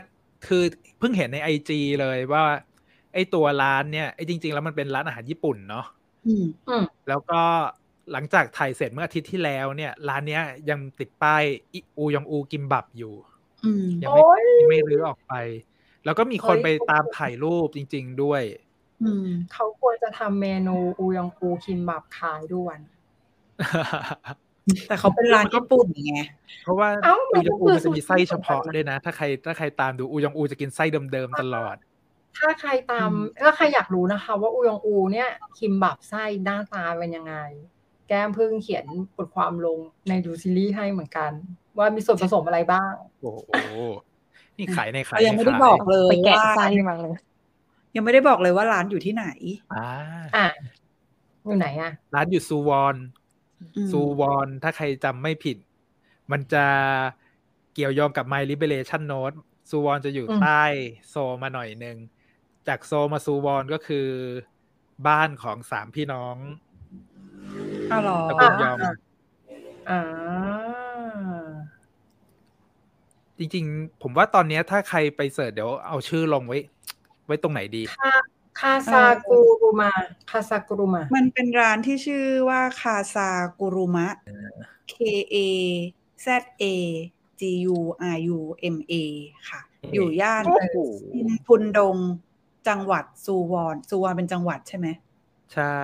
[0.47, 0.63] คือ
[0.99, 2.68] เพิ่งเห็นในไอจเลยว่าไอ
[3.35, 5.85] ตัวร้านเนี่ยไอจริง ๆ แล้วมันเป็นร้านอาหารญี่ปุ่นเนาะ
[6.27, 7.41] อืมอืมแล้วก็
[8.11, 13.13] หลังจากถ่ายเสร็จเมื่ออาทิตย์ที่แล้วเนี่ย ร้านเนี้ยยังติดป้ายอิอูยองอูกิมบับอยู่
[13.65, 15.33] อืมยังไม่โอ้ยยังไม่รื้อออกไป
[16.05, 18.41] แล้วก็มีคนเฮ้ยไปตามถ่ายรูปจริง ๆด้วย
[19.03, 22.75] อืมเขาควรจะทำเมนูอูยองอูคิมบับขายด้วย
[24.87, 26.17] แต่เขาเป็นร้านญี่ปุ่นไง
[26.63, 31.75] เพราะว่าเอ้ามัอูนยก็องอูคือมันจะมีไส้สูตรเฉพาะเหมือนกันนะด้วยนะ ถ้าใครถ้าใครตามดูอูยองอูจะกินไส้เดิมๆตลอด
[32.37, 37.35] ถ้าใครตามอืมถ้าใครอยากรู้นะคะ ว่าอูยองอูเนี่ย คิมบับไส้หน้าตาเป็นยังไง
[38.07, 38.85] แก้มเพิ่งเขียน
[39.17, 41.31] บทความลงในดูซีรีส์ให้เหมือนกัน
[41.77, 43.39] ว่ามีส่วนผสมอะไรบ้าง โอ้โห
[44.57, 47.15] นี่ขายในขายเรายังในไม่ได้ขายบอกเลยไปแกะว่าไส้มาเลย
[47.95, 49.25] ยังไม่ได้บอกเลยว่าร้านอยู่ที่ไหน
[49.73, 49.87] อ่า
[50.35, 50.47] อะ
[51.45, 52.95] อยู่ไหนอะ ร้านอยู่ซูวอน
[53.75, 55.57] อืมซูวอนถ้าใครจำไม่ผิด
[56.31, 56.65] มันจะ
[57.73, 59.37] เกี่ยวโยงกับ My Liberation Note
[59.69, 60.63] ซูวอนจะอยู่อืมใต้
[61.09, 61.97] โซลมาหน่อยหนึ่ง
[62.67, 64.07] จากโซลมาซูวอนก็คือ
[65.07, 66.35] บ้านของสามพี่น้อง
[67.91, 68.77] อ้าวเหรอตระกูลยอม
[69.89, 70.01] อ่า
[73.37, 76.57] จริงๆ ผมว่าตอนเนี้ยถ้าใครไปเสิร์ชเดี๋ยวเอาชื่อลงไว้
[77.25, 78.13] ไว้ตรงไหนดีคา
[78.59, 79.91] คาซากูรุมา
[80.29, 84.07] คาซากูรุมา มันเป็นร้านที่ชื่อว่าคาซากุรุมะ
[84.91, 84.95] K
[85.33, 85.35] A
[86.25, 86.27] Z
[86.63, 86.65] A
[87.39, 87.41] G
[87.75, 87.79] U
[88.15, 88.39] R U
[88.75, 88.93] M A
[89.49, 89.61] ค่ะ
[89.93, 90.77] อยู่ย่านโอ้โห
[91.47, 91.97] พุนดง
[92.69, 94.87] จังหวัดซูวอนซูวอนเป็นจังหวัดใช่ไหม
[95.53, 95.77] ใช่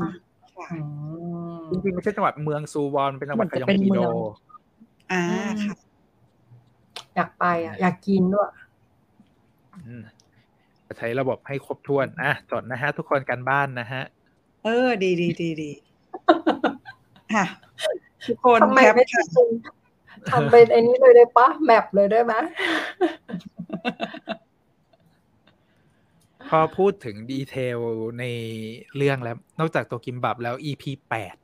[0.00, 0.10] ค่ะ
[0.72, 0.78] อื
[1.58, 4.14] มจริงๆไม่ใช่จังหวัดเมืองซูวอนเป็นจังหวัดมันกจะยองเป็นกีเมืโดอง
[5.12, 5.74] อ่าอืมค่ะ
[7.16, 8.50] อยากไปอะ อยากกินด้วย
[9.86, 10.02] อืม
[10.98, 14.02] ใช้ระบบให้ครบถ้วนอะจดนะฮะ ทุกคนกันบ้านนะฮะ
[14.64, 15.70] เออ ดีดีดีดี
[17.34, 17.46] ค่ะ
[18.28, 22.34] ทุกคนทำไมแคปไม่ค่ะทำทำเป็นไอ้นี้เลยได้ปะแมปเลยได้ไหม
[26.48, 27.78] พอพูดถึงดีเทล
[28.18, 28.24] ใน
[28.96, 31.36] เรื่องแล้ว นอกจากตัวกิมบับแล้ว EP แปด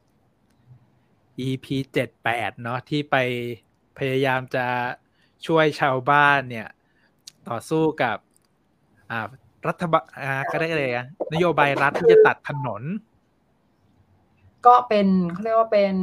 [1.47, 3.17] EP เจ็ดแปดเนาะที่ไป
[3.99, 4.67] พยายามจะ
[5.47, 6.69] ช่วยชาวบ้านเนี่ย
[7.49, 8.17] ต่อสู้กับ
[9.11, 9.29] อ่า
[9.69, 12.83] รัฐบาลอ่าก็ได้เลยอะนโยบายรัฐที่จะตัดถนน
[14.67, 15.95] ก็เป็นเขาเรียกว่าเป็น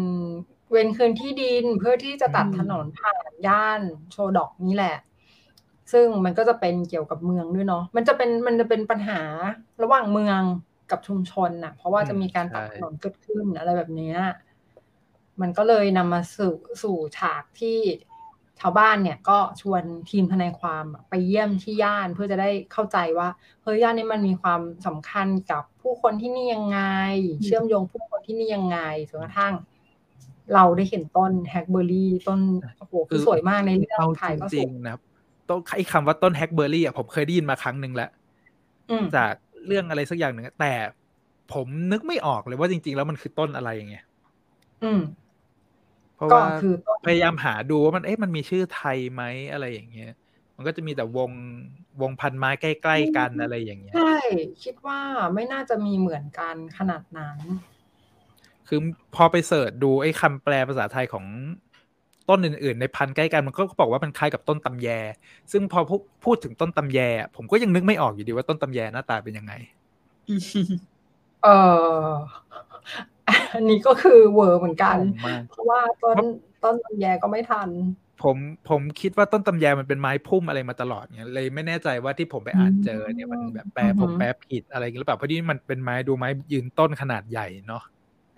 [0.72, 3.82] เวนคืนที่ดินเพื่อที่จะตัดถนนผ่านย่าน
[4.12, 4.98] โชดอกนี้แหละ
[5.92, 9.22] ซึ่งมันก็จะเป็นเกี่ยวกับเมืองด้วยเนาะมันจะเป็นมันจะเป็นปัญหา
[9.84, 10.42] ระหว่างเมือง
[10.92, 14.18] กับชุมชนน่ะ เพราะว่าจะมีการตัดถนนเกิดขึ้นอะไรแบบเนี้ย
[15.42, 17.80] มันก็เลยนำมาสู่สู่ฉากที่
[18.60, 23.30] ชาวบ้านเนี่ยก็ชวนทีมทนายความอะไปเยี่ยมที่ย่านเพื่อจะได้เข้าใจว่า
[23.64, 26.80] เฮ้ยย่านนี้มันมีความสำคัญกับผู้คนที่นี่ยังไง
[27.44, 29.54] เชื่อมโยงผู้คนที่นี่ยังไงจนกระทั่ง
[30.54, 32.40] เราได้เห็นต้นแฮกเบอร์รี่ต้น
[32.78, 35.02] โอ้โหคือสวยมากในเรื่องเอาถ่ายก็จสริวงยๆนะครับ
[35.50, 38.10] ต้นไอ้คำว่าต้นแฮกเบอร์รี่อะผมเคยได้ยินมาครั้งหนึ่งแล้ว
[38.90, 39.34] อืมจาก
[39.68, 40.74] เรื่องอะไรสักอย่างหนึ่งอะแต่
[41.54, 44.06] ผมนึกไม่ออกเลยว่าจริง ๆ แล้วมันคือต้นอะไรอย่างเงี้ย
[44.84, 45.02] อืม
[46.16, 50.12] เพราะก็ว่าคือต้นพยายามหาดูว่ามันเอ๊ะมันมีชื่อไทยไหมอะไรอย่างเงี้ย
[50.56, 51.32] มันก็จะมีแต่วง
[52.02, 54.16] วงพันไม้ใกล้ ๆ กันอะไรอย่างเงี้ยใช่
[54.64, 55.00] คิดว่า
[55.34, 57.38] ไม่น่าจะมีเหมือนกันขนาดนั้น
[58.68, 58.80] คือ
[59.16, 61.26] พอไปเสิร์ชดูไอ้คำแปลภาษาไทยของ
[62.30, 64.88] ต้นอื่นๆ ในพันธุ์ใกล้กันมันก็บอกว่ามันคล้ายกับต้นตำแย
[65.52, 69.54] ซึ่งพอพูพูดถึงต้นตำแยอะผมก็ยังนึกไม่ออกอยู่ดีว่าต้นตำแยหน้าตาเป็นยังไง
[71.44, 71.48] เอ
[72.02, 72.06] อ
[73.54, 76.18] อันนี้ก็คือเวอร์เหมือนกันงงมากเพราะว่าต้น
[76.64, 77.70] ต้นลำแยก็ไม่ทัน
[78.24, 78.38] ผม
[78.70, 87.84] ผมคิดว่าต้นตำแยมันเป็นไม้พุ่มอะไรมาตลอดเนี่ยเลยไม่แน่ใจว่าที่ผมไปอ่านเจอเนี่ยมันแบบแปลอือฮึผมแปลผิดอะไรอย่างเงี้ยหรือเปล่าเพราะที่มันเป็นไม้ดูไม้ยืนต้นขนาดใหญ่เนาะ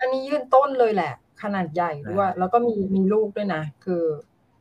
[0.02, 1.12] อันนี้ยื่นต้นเลยแหละ
[1.42, 4.02] ขนาดใหญ่ด้วยอ่าแล้วก็มีมีลูกด้วยนะ คือ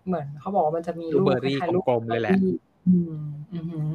[0.05, 2.55] เหมือนเขาบอกว่ามันจะมีลูลูกกเบอร์รี่คล้ายๆลูกกลมๆเลยแหละบอร์รี่
[2.87, 3.15] อืม
[3.53, 3.89] อือหือ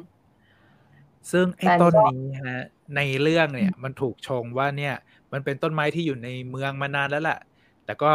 [1.31, 2.63] ซึ่งไอ้แต่ต้นก็นี้ฮะ
[2.97, 4.95] ในเรื่องเนี่ย มันถูกชงว่าเนี่ย
[5.33, 7.39] มันเป็นต้นไม้ที่อยู่ในเมืองมานานแล้วแหละ
[7.85, 8.13] แต่ก็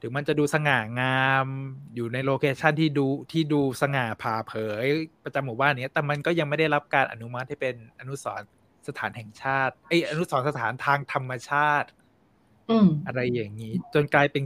[0.00, 1.46] ถึงมันจะดูสง่างาม
[1.94, 4.52] อยู่ในโลเคชันที่ดูที่ดูสง่าผ่าเผ
[4.84, 4.86] ย
[5.24, 8.48] ประจำหมู่บ้านเนี้ยแต่มันก็ยังไม่ได้รับการอนุมัติให้เป็นอนุสรณ์
[8.88, 11.88] สถานแห่งชาติไอยอนุสรณ์สถานทางธรรมชาติ
[12.70, 14.44] อืมอะไรอย่างนี้ จนกลายเป็น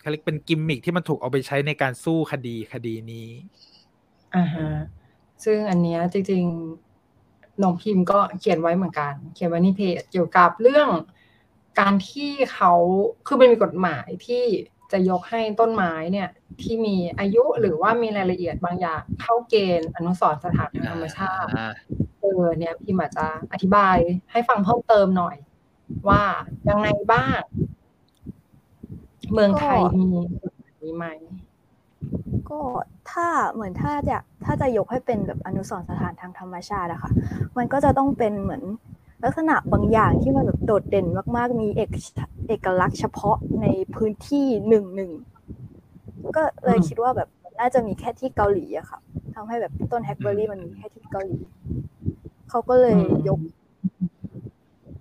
[0.00, 3.28] เขาเรียกเป็นกิมมิคที่มันถูกเอาไปใช้ในการสู้คดีคดีนี้
[4.36, 4.68] อ่าฮะ
[5.44, 10.88] ซึ่งอันเนี้ยจริงๆน้องพิมพ์ก็เขียนไว้เหมือนกัน เขียนไว้ในเพจเกี่ยวกับเรื่อง
[11.80, 12.72] การที่เขา
[13.26, 14.44] คือมันมีกฎหมายที่
[14.92, 16.28] จะยกให้ต้นไม้เนี่ย
[16.62, 21.72] ที่มีอายุหรือว่ามีรายละเอียดบางอย่างเข้าเกณฑ์อนุสรณ์สถานทางธรรมชาติอ่า
[22.20, 23.96] เออเนี่ยพิมอาจจะอธิบาย
[24.32, 25.36] ให้ฟังเพิ่มเติมหน่อย
[26.08, 26.22] ว่า
[26.68, 27.40] ยังไงบ้าง
[29.32, 30.06] เมืองไทยมี
[30.42, 31.06] กฎหมายนี้ไหม
[32.50, 32.60] ก็
[33.10, 37.10] ถ้าเหมือนถ้าจะถ้าจะยกให้เป็นแบบอนุสรณ์สถานทางธรรมชาติอะค่ะ
[37.56, 38.62] มันก็จะต้องเป็นเหมือน
[39.24, 41.90] ลักษณะบางอย่างที่มันแบบโดดเด่นมากๆ มีเอก
[42.48, 45.10] เอกลักษณ์เฉพาะในพื้นที่หนึ่งหนึ่ง
[46.36, 47.28] ก็เลยอืมคิดว่าแบบ
[47.60, 48.98] น่าจะมีแค่ที่เกาหลีอะค่ะ
[49.34, 51.38] ทำให้แบบต้นแฮกเบอร์รี่มันมีแค่ที่เกาหลี
[52.50, 52.96] เขาก็เลย
[53.28, 53.40] ยก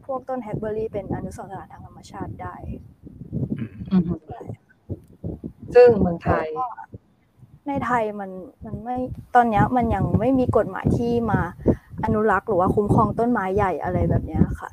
[0.08, 2.56] พวกต้นแฮกเบอร์รี่เป็นอนุสรณ์สถานทางธรรมชาติได้
[3.58, 4.16] อืมอือฮึ
[5.76, 6.48] ซึ่งเมืองไทย
[7.68, 8.32] ในไทยมัน
[8.66, 8.98] มันไม่
[9.36, 11.40] ตอนเนี้ยมันยังไม่มีกฎหมายที่มา
[12.04, 14.70] อนุรักษ์หรือว่าคุ้มครองต้นไม้ใหญ่อะไรแบบเนี้ยค่ะ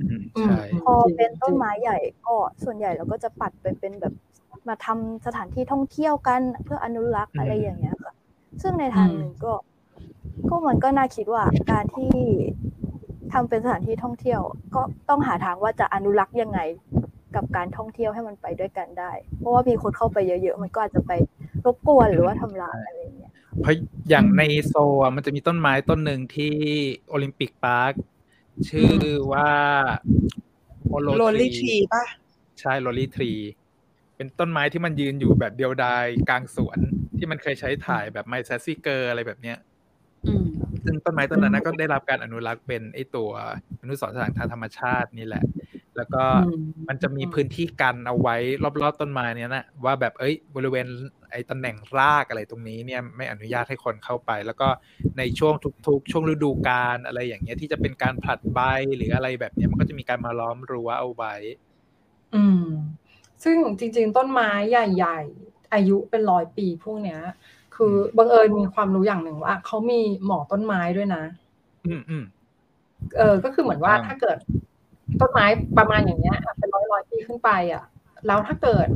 [0.00, 4.14] อืมอืมใช่พอเป็นต้นไม้ใหญ่ก็ส่วนใหญ่เราก็จะปัดไปเป็นแบบ
[4.68, 8.12] มาทำสถานที่ท่องเที่ยวกันเพื่ออนุรักษ์อะไรอย่างเงี้ยค่ะ
[8.62, 9.52] ซึ่งในทางหนึ่งก็
[10.48, 12.14] ก็มันก็น่าคิดว่าการที่
[13.32, 14.40] ทำเป็นสถานที่ท่องเที่ยว
[14.74, 16.60] ก็ต้องหาทางว่าจะอนุรักษ์ยังไง
[17.34, 21.12] กับการท่องเที่ยวให้มันไปด้วยกันได้ เพราะว่ามีคนเข้าไปเยอะๆ มันก็อาจจะไป
[21.64, 23.74] รบกวนหรือว่าทำลายอะไรอย่างเงี้ย เพราะ
[24.08, 26.54] อย่างในโซลอะมันจะมีต้นไม้ต้นหนึ่งที่
[27.08, 27.92] โอลิมปิกพาร์ค
[28.68, 28.94] ชื่อ
[29.32, 29.50] ว่า
[30.88, 32.04] โอ Lonely Tree ป่ะ
[32.60, 33.32] ใช่ Lonely Tree
[34.16, 36.78] เป็นต้นไม้ที่มันยืนอยู่แบบเดียวดายกลางสวน
[37.18, 39.73] ที่มันเคยใช้ถ่ายแบบ My Sassy Girl อะไรแบบเนี้ยอืม
[40.84, 43.30] ซึ่งต้นไม้ต้นนั้นนะก็ได้รับการอนุรักษ์เป็นไอตัว
[43.82, 45.44] อนุสรณ์สถานทางธรรมชาตินี่แหละ
[45.96, 48.36] แล้วก็อืมมันจะมีพื้นที่กันเอาไว้
[48.82, 50.86] รอบๆต้นไม้เนี้ยนะว่าแบบเอ้ยบริเวณ
[51.30, 54.68] ไอ้ตำแหน่งรากอะไรตรงนี้เนี่ยไม่อนุญาตให้คนเข้าไป แล้วก็
[55.18, 55.54] ในช่วง
[55.86, 58.60] ทุกๆ ช่วงฤดูกาลอะไรอย่างเงี้ยที่จะเป็นการผลัดใบ
[58.96, 61.34] หรืออะไรแบบเนี้ยมันก็จะมีการมาล้อมรั้วเอาไว้
[62.34, 62.64] อืม
[63.44, 67.20] ซึ่งจริง ๆ ต้นไม้ใหญ่ ๆ อายุเป็นร้อยปีพวกเนี้ย
[67.76, 71.22] คือบังเอิญมีความรู้อย่างหนึ่งว่าเขามีหมอต้นไม้ด้วยนะ
[71.86, 72.24] อืมอืม
[73.16, 74.36] เออ ก็คือเหมือนว่าอ่าถ้าเกิด
[75.20, 75.46] ต้นไม้
[75.78, 77.84] ประมาณอย่างเงี้ยอะเป็นร้อยร้อยปีขึ้นไป อะ
[78.26, 78.86] แล้วถ้าเกิด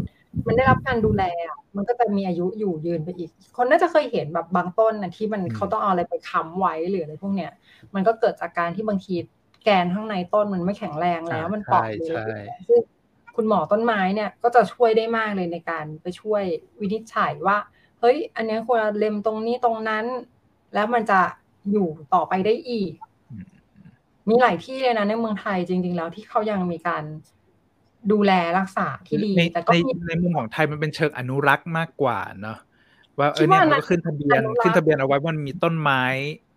[0.47, 7.53] มันได้รับการดูแลอะมันก็จะมีอายุอยู่ยืนไปอีก คนน่าจะเคยเห็นแบบบางต้นนะที่มันเขาต้องเอาอะไรไปค้ำไว้หรืออะไรพวกเนี้ย
[7.95, 9.15] มันก็เกิดจากการที่บางที
[9.65, 12.39] แกนข้างในต้นมันไม่แข็งแรงแล้ว มันเปราะใช่เลยใช่
[12.69, 12.81] ซึ่ง
[13.37, 16.43] คุณหมอต้นไม้เนี่ยก็จะช่วยได้มากเลยในการไปช่วย
[16.81, 17.57] วินิจฉัยว่า
[18.01, 20.05] เฮ้ย อันเนี้ยควรเล็มตรงนี้ตรงนั้น
[20.75, 21.21] แล้วมันจะ
[21.73, 22.93] อยู่ต่อไปได้อีก
[23.31, 23.45] อืม
[24.29, 27.05] มีหลายที่เลยนะในเมืองไทยจริง ๆ แล้วที่เขายังมีการ
[28.13, 32.59] ดูแลรักษาที่ดีในแต่ก็ในมีในมุมของไทยมันเป็นเชิงอนุรักษ์มากกว่าเนาะ
[33.19, 36.03] ว่าเอคิอดเนี่ยว่ามันก็ขึ้นทะเบียนอนุรักษ์ขึ้นทะเบียนเอาไว้ว่ามันมีต้นไม้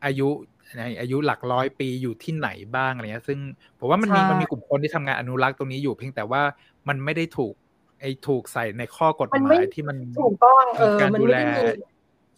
[0.06, 0.30] อายุ
[0.78, 3.40] ในอายุหลักร้อยปีอยู่ที่ไหนบ้างอะไรเงี้ย ซึ่ง
[3.80, 6.42] ผมว่ามันมีใช่มันมีกลุ่มคนที่ทำงานอนุรักษ์ตรงนี้อยู่เพียงแต่ว่า
[6.88, 7.54] มันไม่ได้ถูก
[8.02, 11.64] ไอ้ถูกใส่ในข้อกฎมันหไม่มายที่มันถูกต้องเออมีการมันดูไม่แลได้มี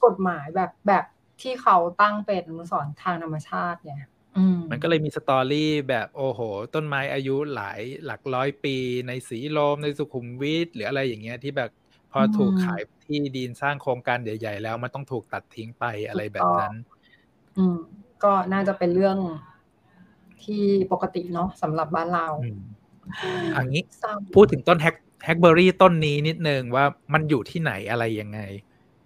[0.06, 1.04] กฎหมายแบบแบบ
[1.42, 6.40] ที่เขาตั้งเป็นอนุสรณ์ทางธรรมชาติเนี่ยอืมมันก็เลยมีสตอรี่แบบโอ้โห
[6.74, 8.76] ต้นไม้อายุหลายหลักร้อยปี
[9.08, 11.70] ในสีลมในสุขุมวิทหรืออะไรอย่างเงี้ยที่แบบ
[12.12, 16.74] พออมถูกขายที่ดินสร้างโครงการใหญ่ ๆ แล้วมันต้องถูกตัดทิ้งไปอะไรแบบนั้น
[17.58, 17.78] อืม
[18.24, 19.18] ก็น่าจะเป็นเรื่อง
[20.44, 22.60] ที่ปกติเนาะสำหรับบ้านเราอืม
[23.58, 28.40] อันนี้เศร้าพูดถึงต้น hack hackberry ต้นนี้นิดนึงว่ามันอยู่ที่ไหนอะไรยังไง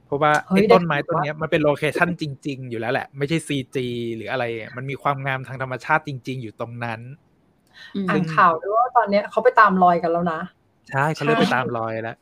[0.06, 7.02] เพราะว่าเฮ้ยไอ้ต้นไม้ได้ข่าวต้นเนี้ยมันเป็น location จริง ๆ อยู่แล้วแหละ ไม่ใช่ CG หรืออะไรอะมันมีความงามทางธรรมชาติจริง ๆ อยู่ตรงนั้น
[8.10, 10.42] อ่านข่าวด้วยว่าตอนเนี้ยเขาไปตามรอยกันแล้วนะ
[10.92, 12.18] ใช่เขาเริ่มไปตามรอยแล้ว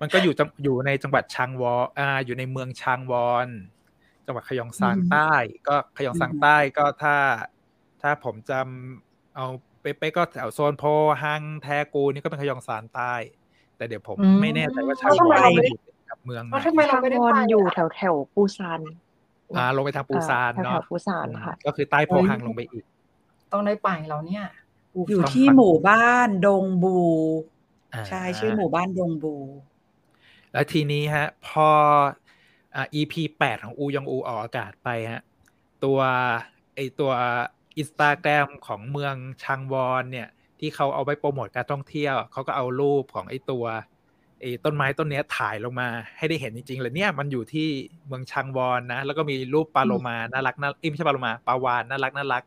[0.00, 3.48] มันก็อยู่จังอยู่ในจังหวัดชางวออ่า อยู่ในเมืองชางวอน
[4.26, 5.32] จังหวัดขยองซางอืมใต้
[5.68, 7.16] ก็ขยองซางอืมใต้ก็ถ้า
[8.02, 9.46] ถ้าผมจำเอา
[9.84, 10.84] เป๊ะๆก็แถวโซนโพ
[11.22, 13.14] ฮังแทกูนี่ก็เป็นขยองซานใต้
[13.76, 18.80] แต่เดี๋ยวผมไม่แน่ใจว่าชางแล้ววทำไมอนเราไม่ได้อยู่กับเมืองไหนแล้วทำไมเราไม่ได้วอนไปอยู่อะแถวแถวๆปูซาน
[19.56, 22.84] อ่าลงไปทางปูซานแถวเนาะแถวๆปูซานค่ะ ก็คือใต้โพฮังลงไปอีก
[23.52, 24.44] ต้องได้ไปแล้วเนี่ย
[25.10, 26.98] อยู่ที่หมู่บ้านดงบู
[27.94, 29.34] อ่าใช่ชื่อหมู่บ้านดงบู
[30.52, 31.68] แล้วทีนี้ฮะ พอ
[32.74, 35.22] อ่า EP แปดของอูยองอูออกอากาศไปฮะ
[35.84, 35.98] ตัว
[36.74, 37.12] ไอตัว
[37.78, 40.28] อินสตาแกรมของเมืองชางวอนเนี่ย
[40.60, 43.64] ที่เขาเอาไว้โปรโมทการท่องเที่ยว เขาก็เอารูปของไอตัว
[44.40, 47.68] ไอต้นไม้ต้นเนี้ยถ่ายลงมาให้ได้เห็นจริงๆเลยเนี่ยมันอยู่ที่
[48.06, 52.42] เมืองชางวอนนะ แล้วก็มีรูปปลาโลมาน่ารักน่าเอ้ยไม่ใช่ปลาโลมาปลาวาฬน่ารักน่ารัก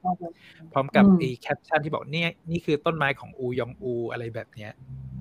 [0.74, 5.17] พร้อมกับอืมไอแคปชั่นที่บอกเนี่ยนี่คือต้นไม้ของอูยองอูอะไรแบบเนี้ยเออใช่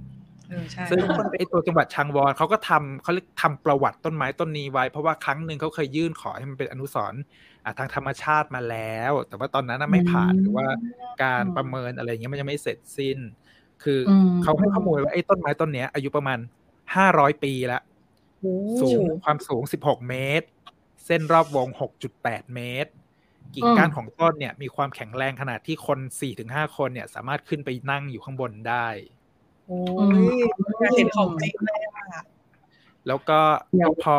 [0.88, 7.20] ซึ่งทุกคนไปไอตัวจังหวัดชางวอนเขาก็ทำเขาเรียกทำประวัติต้นไม้ต้นนี้ไว้ เพราะว่าครั้งหนึ่งเขาเคยยื่นขอให้มันเป็นอนุสรณ์
[7.64, 10.66] อะทางธรรมชาติมาแล้ว แต่ว่าตอนนั้นน่ะไม่ผ่านอืมหรือว่า
[11.22, 13.18] การประเมินอะไรเงี้ยมันยังไม่เสร็จสิ้น
[13.82, 16.38] คืออมเขาให้ข้อมูลว่าไอ้ต้นไม้ต้นเนี้ย อายุประมาณ
[16.96, 17.82] ห้าร้อยปีแล้ว
[18.40, 20.46] โอ้สูงความสูงสิบหกเมตร
[21.06, 22.90] เส้นรอบวงหกจุดแปดเมตร
[23.54, 28.86] กิ่งก้านของต้นเนี่ยมีความแข็งแรงขนาดที่คนสี่ถึงห้าคนเนี่ย สามารถขึ้นไปนั่งอยู่ข้างบนได้
[29.66, 29.78] โอ้
[30.18, 30.28] ย
[30.80, 32.22] อเห็นของจริงเลยอะ
[33.06, 33.40] แล้วก็
[34.04, 34.16] พอ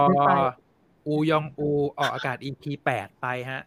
[1.05, 3.63] อูยองอูออกอากาศ EP แปดไปฮะ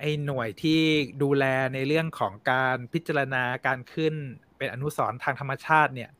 [0.00, 0.80] ไอหน่วยที่
[1.22, 4.14] ดูแลในเรื่องของการพิจารณาการขึ้น
[4.58, 6.10] เป็นอนุสร์ทางธรรมชาติเนี่ย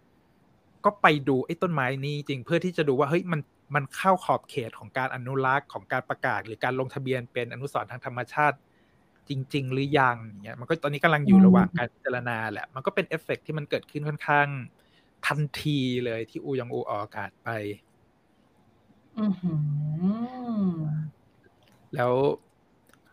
[0.84, 3.40] ก็ไปดูไอ้ต้นไม้นี้จริงเพื่อที่จะดูว่าเฮ้ยมัน
[3.74, 8.56] มันเข้าขอบเขตของการอนุรักษ์ของการประกาศ หรือการลงทะเบียนเป็นอนุสร์ทางธรรมชาติ
[9.28, 14.46] จริง ๆ หรือยังเงี้ยมันก็ตอนนี้กำลังอยู่ระหว่างการพิจารณาแหละ มันก็เป็นเอฟเฟกต์ที่มันเกิดขึ้นค่อนข้าง
[15.26, 17.48] ทันทีเลยที่อูยองอูออกอากาศไป
[19.18, 20.88] อือหือ
[21.94, 22.12] แล้ว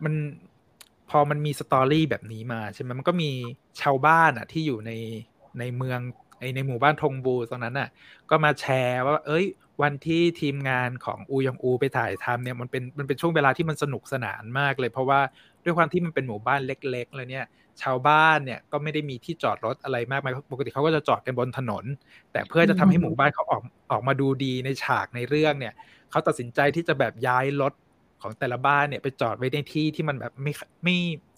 [0.04, 0.14] มัน
[1.10, 3.32] พอมันมี story แบบนี้มาใช่ไหมมันก็มี
[3.82, 4.92] ชาวบ้านอะ ที่อยู่ใน
[5.60, 6.00] ในเมือง
[6.40, 7.90] ไอในหมู่บ้านทงบูตรงนั้นอะ
[8.30, 9.46] ก็มาแชร์ว่า เอ้ย
[9.82, 15.20] วันที่ทีมงานของอูยองอูไปถ่ายทำเนี่ยมันเป็นมันเป็นช่วงเวลาที่มันสนุกสนานมากเลย เพราะว่า
[15.64, 17.46] ด้วยความที่มันเป็นหมู่บ้านเล็ก ๆ เลยเนี่ย
[17.82, 21.86] ชาวบ้านเนี่ยก็ไม่ได้มีที่จอดรถอะไรมากมายปกติเขาก็จะจอดกันบนถนน
[22.32, 23.62] แต่เพื่อจะทำให้หมู่บ้านเขาออก
[23.92, 25.74] ออกมาดูดีในฉากในเรื่องเนี่ย
[26.12, 27.74] เขาตัดสินใจที่จะแบบย้ายรถ
[28.22, 30.52] ของแต่ละบ้านเนี่ยไปจอดไว้ในที่ที่มันแบบไม่
[30.84, 30.98] ไม่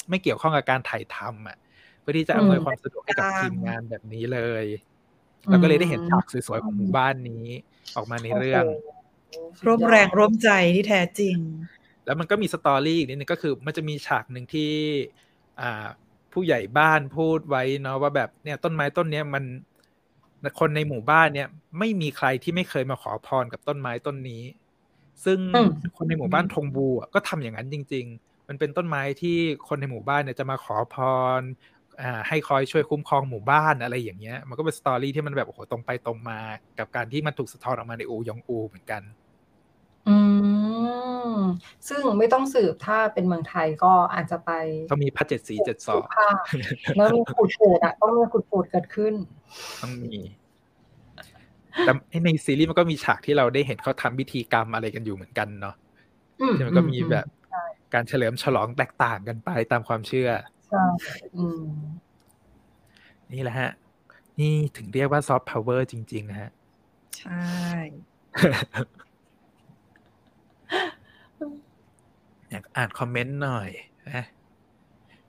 [0.10, 1.58] ไม่เกี่ยวข้องกับการถ่ายทำอะ
[2.02, 4.66] เพื่อที่จะอำนวยความสะดวกให้กับทีมงานแบบนี้เลย
[5.50, 7.46] แล้วก็เลยได้เห็นฉากสวยๆของหมู่บ้านนี้
[7.96, 11.38] ออกมาในเรื่องโอ้โหร่วมแรงร่วมใจที่แท้จริง
[12.06, 14.72] แล้วมันก็มีสตอรี่อีกนิดนึงก็คือ มันจะมีฉากหนึ่งที่
[15.62, 15.88] อ่า
[16.38, 19.44] ผู้ใหญ่บ้านพูดไว้เนาะว่าแบบเนี่ยต้นไม้ต้นเนี้ยมัน
[20.60, 21.48] คนในหมู่บ้านเนี่ย
[21.80, 24.44] ไม่มีใครที่ไม่เคยมาขอพรกับต้นไม้ต้นนี้
[25.26, 30.96] ซึ่งอืมคนในหมู่บ้านทงบูอะก็ทำอย่างนั้นจริง ๆ มันเป็นต้นไม้ที่คนในหมู่บ้านเนี่ยจะมาขอพ
[31.40, 31.42] ร
[32.02, 36.40] อ่าให้คอยช่วยคุ้มครองหมู่บ้านอะไรอย่างเงี้ย มันก็เป็นสตอรี่ที่มันแบบโอ้โหตรงไปตรงมา
[36.80, 39.02] กับการที่มันถูกสะท้อนออกมาในอูยองอูเหมือนกัน
[40.08, 40.18] อื
[41.34, 41.38] ม
[41.90, 44.52] ซึ่งไม่ต้องสืบถ้าเป็นเมืองไทยก็อาจจะไป
[44.92, 46.36] ต้องมีพระเจ็ดสีเจ็ดศอกภาค
[46.96, 49.14] แล้วมีขูดขูดๆอะต้องมีขูดขูดๆเกิดขึ้น
[49.82, 50.16] ต้องมี
[51.86, 51.92] แต่
[52.26, 55.76] ในซีรีส์มันก็มีฉากที่เราได้เห็นเขาทำพิธีกรรมอะไรกันอยู่เหมือนกันเนาะ
[56.42, 60.30] อืมที่มันก็มีอืแบบใช่การเฉลิมฉลองแตกต่างกันไปตามความเชื่อ
[60.68, 60.84] ใช่
[61.38, 61.64] อืม
[63.34, 63.72] นี่แหละฮะ
[64.40, 66.50] นี่ถึงเรียกว่าซอฟต์พาวเวอร์จริง ๆ นะฮะ
[67.18, 67.46] ใช่
[72.50, 73.70] อยากอ่าน comment หน่อย
[74.10, 74.24] นะ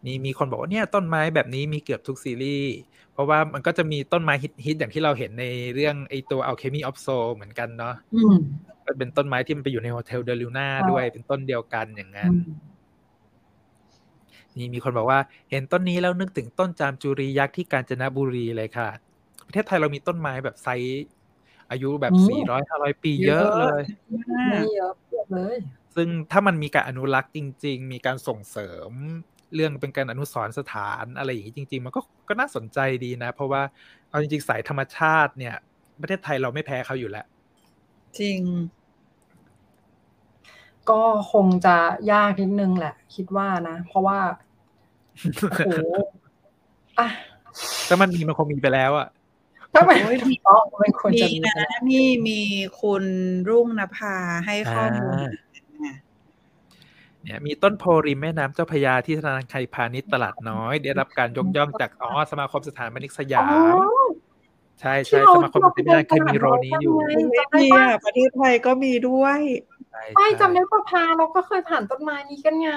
[0.06, 2.74] นี่มีคนบอกว่าเนี่ยต้นไม้แบบนี้มีเกือบทุกซีรีส์
[3.12, 8.34] เพราะว่ามันก็จะมีต้นไม้ฮิตๆอย่างที่เราเห็นในเรื่องไอตัว Alchemy of Soul เหมือนกันเนาะอืม
[8.86, 12.36] มันเป็นต้นไม้ที่มันไปอยู่ใน Hotel Del Luna ใช่ด้วยเป็นต้นเดียวกันอย่างอืนั้นม
[14.56, 18.88] นี่มีคนบอกว่า เห็นต้นนี้แล้วนึกถึงต้นจามจุรียักษ์ที่กาญจนบุรีเลยค่ะ
[19.46, 21.04] ประเทศไทยเรามีต้นไม้แบบไซส์
[21.70, 23.82] อายุแบบสี่ร้อยห้าร้อยปีเยอะเลย
[24.48, 25.56] ไม่เยอะเยอะเลย
[26.00, 28.90] ซึ่งถ้ามันมีการอนุรักษ์จริง ๆ มีการส่งเสริม
[29.54, 33.62] เรื่องเป็นการอนุสรณ์สถานอะไรอย่างนี้จริง ๆ มันก็ก็น่าสนใจดีนะ เพราะว่า
[34.08, 35.56] เอาจริงๆสายธรรมชาติเนี่ย
[36.00, 37.26] ประเทศไทยเราไม่แพ้เขาอยู่แล้ว
[38.18, 38.40] จริง
[40.90, 41.76] ก็คงจะ
[42.12, 44.18] ยากนิดนึงแหละ คิดว่านะ เพราะว่า
[45.64, 45.86] โอ้โห
[46.98, 47.08] อะ
[47.88, 49.08] ถ้ามันมีมันคงมีไปแล้วอะ
[49.72, 52.40] ถ้ามันโอ้ยก็มันควรมีจะมีนะไปแล้วนี่มี
[52.80, 53.04] คุณ
[53.48, 54.14] รุ่งนภา
[54.46, 55.47] ให้ข้อมูลอ่ามา
[57.28, 64.10] เนี่ยมีต้นโพริมแม่น้ำเจ้าพระยาที่ธนาคารพาณิชย์ตลาดน้อย ได้รับการยกย่องจากอ๋อสมาคมสถานบันทึกสยาอ๋อม
[64.80, 69.38] ใช่ใช่ที่เราสมาคมบันทึกสยามเคยมีโรนี้อยู่ที่เราไม่มีอะประเทศไทยก็มีด้วย
[69.90, 72.70] ใช่ไม่ใช่จำได้ประพาเราก็เคยผ่านต้นไม้นี้กันไง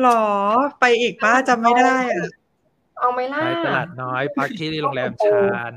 [0.00, 0.24] หรอ
[0.80, 2.28] ไปอีกป้าจำไม่ได้อะ
[2.98, 5.74] เอาไหมล่ะใช่ตลาดน้อยพักที่โรงแรมชาน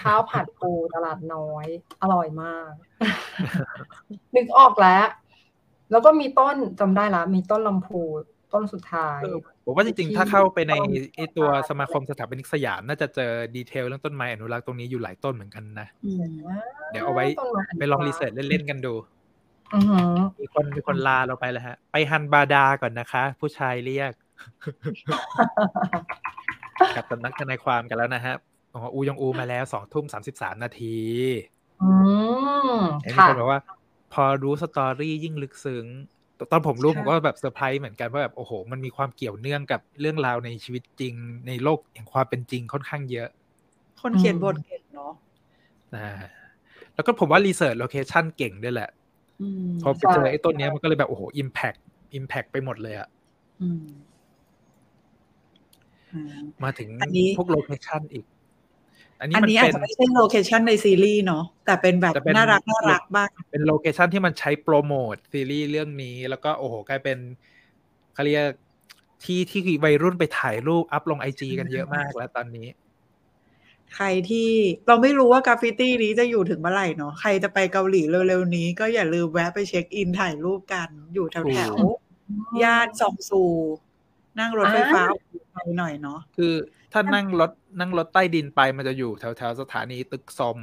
[0.00, 1.66] ข้าวผัดปูตลาดน้อย
[2.02, 2.70] อร่อยมาก
[4.34, 5.06] นึกออกแล้ว
[5.90, 8.02] แล้วก็มีต้นจำได้ละมีต้นลำพู
[8.54, 16.24] ต้นสุดท้ายเออผมว่าจริงๆ ถ้าเข้าไปในต้นไอตัวสมาคมสถาปนิกสยามน่าจะเจอดีเทลเรื่องต้นไม้อนุรักษ์ตรงนี้อยู่หลายต้นเหมือนกันนะอืม
[16.90, 18.94] เดี๋ยวเอาไว้ต้นม้ไปลองรีเสิร์ชเล่นๆกันดู
[19.74, 24.12] อือหือมีคนมีคนลาเราไปแล้วฮะ ไปฮันบาดาก่อนนะคะ ผู้ชายเรียก
[26.96, 28.34] กับสำนักทนายความกันแล้วนะฮะ
[28.74, 30.98] อ๋ออูยองอูมาแล้วสองทุ่มสามสิบสามนาที
[31.82, 31.90] อื
[32.68, 32.72] ม
[33.02, 33.60] เห็นมีค่ะคนบอกว่า
[34.16, 35.86] พอรู้สตอรี่ยิ่งลึกซึ้ง
[36.50, 41.14] ตอนผมรู้ค่ะผมก็แบบเซอร์ไพรส์เหมือนกันว่าแบบโอ้โห มันมีความเกี่ยวเนื่องกับเรื่องราวในชีวิตจริง
[41.46, 43.28] ในโลกแห่งความเป็นจริงค่อนข้างเยอะ
[44.02, 45.12] คนเขียนบทเก่งเนาะ
[45.94, 46.10] อ่า
[46.94, 48.90] แล้วก็ผมว่า research location เก่งด้วยแหละ
[49.42, 51.74] อืมพอไปเจอไอ้ต้นเนี้ยมันก็เลยแบบโอ้โห impact
[52.14, 53.08] impact ไปหมดเลยอะ
[53.62, 53.84] อืม
[56.12, 58.24] อืมมาถึงอันนี้พวก location อีก
[59.20, 67.18] อันนี้อันมันนี้อาเป็จนจะไม่ใช่ location ในซีรีส์เนาะแต่เป็นแบบแต่เป็นน่ารักน่ารักบ้างเป็น location ที่มันใช้โปรโมทซีรีส์เรื่องนี้ แล้วก็โอ้โหกลายเป็น
[68.14, 68.44] เขาเรียก
[69.24, 72.68] ที่ที่วัยรุ่นไปถ่ายรูป up ลง IG กันเยอะมากแล้วตอนนี้
[73.94, 74.50] ใครที่
[74.86, 81.88] เราไม่รู้ว่ากราฟฟิตี้นี้จะอยู่ถึงเมื่อไหร่เนาะใครจะไปเกาหลีเร็วๆนี้ ก็อย่าลืมแวะไปเช็คอินถ่ายรูปกันอยู่แถวถูแถกว
[82.62, 83.42] ย่านซองซู
[84.38, 85.02] นั่งรถไฟฟ้า
[85.56, 86.54] ไปหน่อยเนาะคือ
[86.92, 90.58] ถ้านั่งรถนั่งรถใต้ดินไปมันจะอยู่แถวแถวสถานีตุกซอม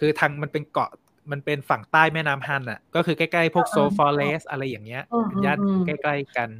[0.00, 0.90] คือทางมันเป็นเกาะ
[1.32, 6.50] มันเป็นฝั่งใต้แม่น้ำฮันอะ ก็คือใกล้ ๆ พวก Seoul Forest อะไรอย่างเงี้ยอืมเป็นย่านอืมใกล้ๆกัน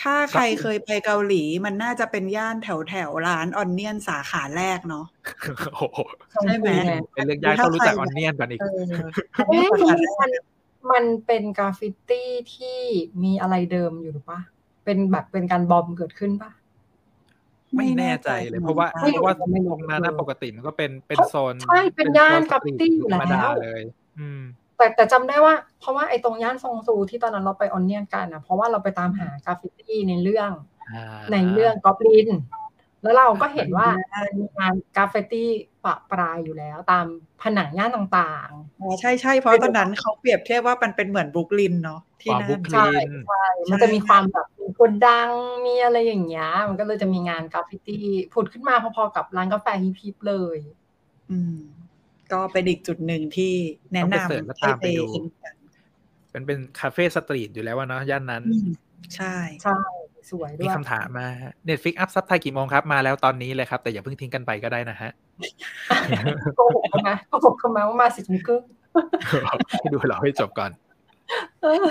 [0.00, 5.06] ถ้าใครเคยไปเกาหลีมันน่าจะเป็นย่านแถวแถวๆร้านออนเนียนสาขาแรกเนาะ
[5.74, 5.98] โอ้โห
[6.42, 6.68] ใช่ไหม
[7.12, 8.82] เป็นเรื่องยากต้องรู้จักออนเนียนก่อนอีกเออ
[9.48, 10.42] เอ๊ะสาขาแรมันก
[10.92, 12.80] มันเป็นกราฟฟิตี้ที่
[13.22, 14.40] มีอะไรเดิมอยู่หรือปะ
[14.84, 16.50] เป็นแบบเป็นการบอมเกิดขึ้นปะ
[17.76, 23.82] ไม่แน่ใจเลยเพราะว่าไม่เพรู้ราะว่าไม่รู้ตรงนั้นนะปกติมันก็เป็นเป็นโซนใช่เป็นย่านโซกราฟฟิตี้อยู่ธรรมดาแล้วเลย
[24.18, 24.42] อืม
[24.76, 30.50] แต่แต่จำได้ว่า เพราะว่าไอ้ตรงย่านซองซูที่ตอนนั้นเราไป Onion กันนะเพราะว่าเราไปตามหากราฟฟิตี้ในเรื่อง
[30.92, 32.28] อ่าในเรื่องกอบลิน
[33.04, 33.88] แล้วเราก็เห็นว่า
[34.38, 35.48] มีงานกราฟฟิตี้
[35.84, 37.06] ประปรายอยู่แล้วตาม
[37.42, 38.48] ผนังย่านต่างๆ
[38.80, 45.30] อ๋อใช่ใช่เพราะตอนนั้นเขาเปรียบเทียบว่ามันเป็นเหมือนบรุกลินเนาะที่อ๋อนั่นๆบรุกลิใช่ใช่มันจะมีความแบบมีคนดัง
[45.66, 47.94] มีอะไรอย่างเงี้ยมันก็เลยจะมีงานกราฟฟิตี้
[48.32, 49.66] ผุดขึ้นมาพอๆกับร้านกาแฟ
[50.02, 50.58] hip ๆเลย
[51.30, 51.54] อืม
[52.32, 53.52] ก็เป็นอีกจุดหนึ่งที่
[53.92, 55.54] แนะต้องไปนำเสิร์ชแล้วให้ตามไปดูเอ็นกัน
[56.30, 58.66] เป็นเป็นคาเฟ่สตรีทอยู่แล้วว่าเนาะย่านนั้นอืม
[59.14, 59.26] ใช่
[59.62, 59.72] ใช่
[60.30, 61.28] สวยด้มีวยคำถามมา
[61.64, 65.10] เน็ตฟิกอัพซับไทยกี่โมงครับ มาแล้วตอนนี้เลยครับ แต่อย่าเพิ่งทิ้งกันไปก็ได้นะฮะ
[66.56, 68.62] โกหกเขาไหมโกหกเขาไหมว่ามาสิบโมงครึ่ง
[69.80, 70.70] ให้ดูเราให้จบก่อน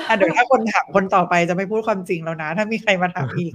[0.10, 3.54] อะเดี๋ยวถ้าคนถามคนต่อไปจะไม่พูดความจริงแล้วนะ ถ้ามีใครมาถามอีก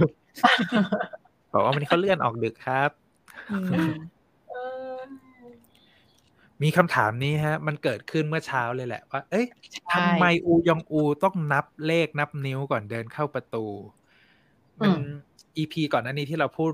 [1.53, 2.91] บอกว่าวันนี้เขาเลื่อนออกดึกครับ
[3.53, 3.59] อื
[3.89, 3.93] ม
[4.51, 4.55] เอ
[4.95, 4.97] อ
[6.63, 13.65] มีคำถามนี้ฮะ มันเกิดขึ้นเมื่อเช้าเลยแหละว่า เอ้ยใช่ทำไมอูยองอูต้องนับเลขนับนิ้วก่อนเดินเข้าประตู
[14.83, 14.93] มัน
[15.57, 16.73] EP ก่อนหน้านี้ที่เราพูด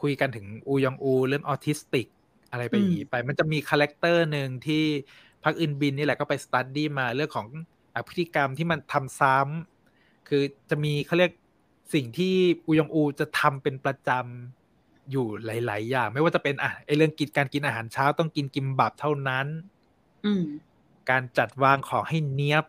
[0.00, 2.06] คุยกันถึงอูยองอู เรื่องออทิสติก
[2.50, 4.84] อะไรไปอย่างนี้ไป มันจะมี character หนึ่งที่
[5.44, 11.32] พัคอึนบินนี่แหละก็ไป study มาเรื่องของพฤติกรรมที่มันทำซ้ำคือจะมีเขาเรียก
[11.94, 12.34] สิ่งที่
[12.66, 19.46] อูยองอูจะทำเป็นประจำอยู่หลาย ๆ อย่าง ไม่ว่าจะเป็นอะไอเรื่องกินการกินอาหารเช้าต้องกินกิมบับเท่านั้น
[20.24, 20.44] อืม
[21.10, 22.64] การจัดวางของให้เนี้ยบ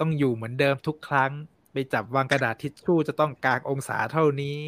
[0.00, 1.32] ต้องอยู่เหมือนเดิมทุกครั้ง
[1.72, 4.60] ไปจับวางกระดาษทิชชู่จะต้องกางองศาเท่านี้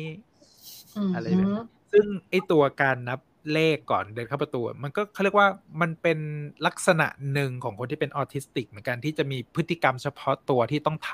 [1.15, 3.21] อะไรแบบนี้ซึ่งไอตัวการนับ
[3.53, 5.49] เลขก่อนเดินเข้าประตู มันก็เขาเรียกว่า
[5.81, 6.19] มันเป็น
[6.67, 11.13] ลักษณะหนึ่งของคนที่เป็นออทิสติก เหมือนกันที่จะมีพฤติกรรมเฉพาะตัวที่ต้องท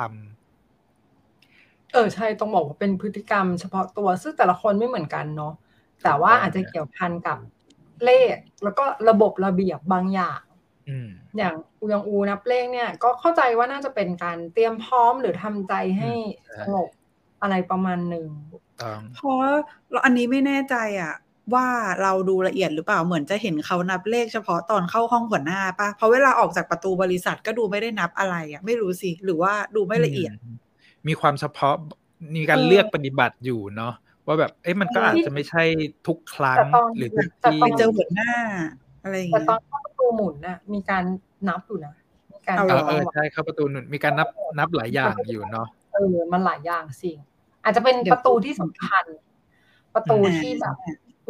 [0.74, 5.54] ำเออใช่ต้องบอกว่าเป็นพฤติกรรมเฉพาะตัว ซึ่งแต่ละคนไม่เหมือนกันเนาะ
[6.02, 7.38] แต่ว่าอาจจะเกี่ยวพันกับ
[8.04, 10.40] เลข แล้วก็ระบบระเบียบบางอย่าง
[10.90, 16.12] อืมอย่างอูยองอูนับเลขเนี่ย ก็เข้าใจว่าน่าจะเป็นการเตรียมพร้อมหรือทำใจให้
[16.48, 16.88] อืมสงบ
[17.42, 18.26] อะไรประมาณหนึ่ง
[18.82, 19.36] ต้องเพราะ
[19.90, 21.14] เราอันนี้ไม่แน่ใจอะ
[21.54, 21.66] ว่า
[22.02, 30.56] เราดูละเอียดหรือเปล่าเหมือนจะเห็นเขานับเลขเฉพาะตอนเข้าห้องหัวหน้าปะเพราะเวลาออกจากประตูบริษัทก็ดูไม่ได้นับอะไรอะ ไม่รู้สิ หรือว่าดูไม่ละเอียดม
[31.08, 31.74] มีความเฉพาะ
[32.36, 33.94] มีการเออเลือกปฏิบัติอยู่เนาะ
[34.26, 35.62] ว่าแบบเอ้ยมันก็เออออาจจะไม่ใช่
[36.06, 38.32] ทุกครั้งแต่ตอนหรือทุกแต่ที่ตไปนเจอหัวหน้า
[39.02, 41.04] อะไรอย่างแต่เงี้ตอยนเข้าประ ตูหมุนน่ะ มีการ
[41.48, 41.94] นับอยู่นะ
[42.32, 44.28] มีการเอาเอหรอเออใช่เข้าประตูหนุนมีการนับ
[44.58, 47.18] นับหลายอย่างอยู่เนาะเออมันหลายอย่างสิ่ง
[47.64, 49.04] อาจจะเป็นเดี๋ยวประตูที่สำคัญ
[49.94, 50.76] ประตูอ่าที่แบบ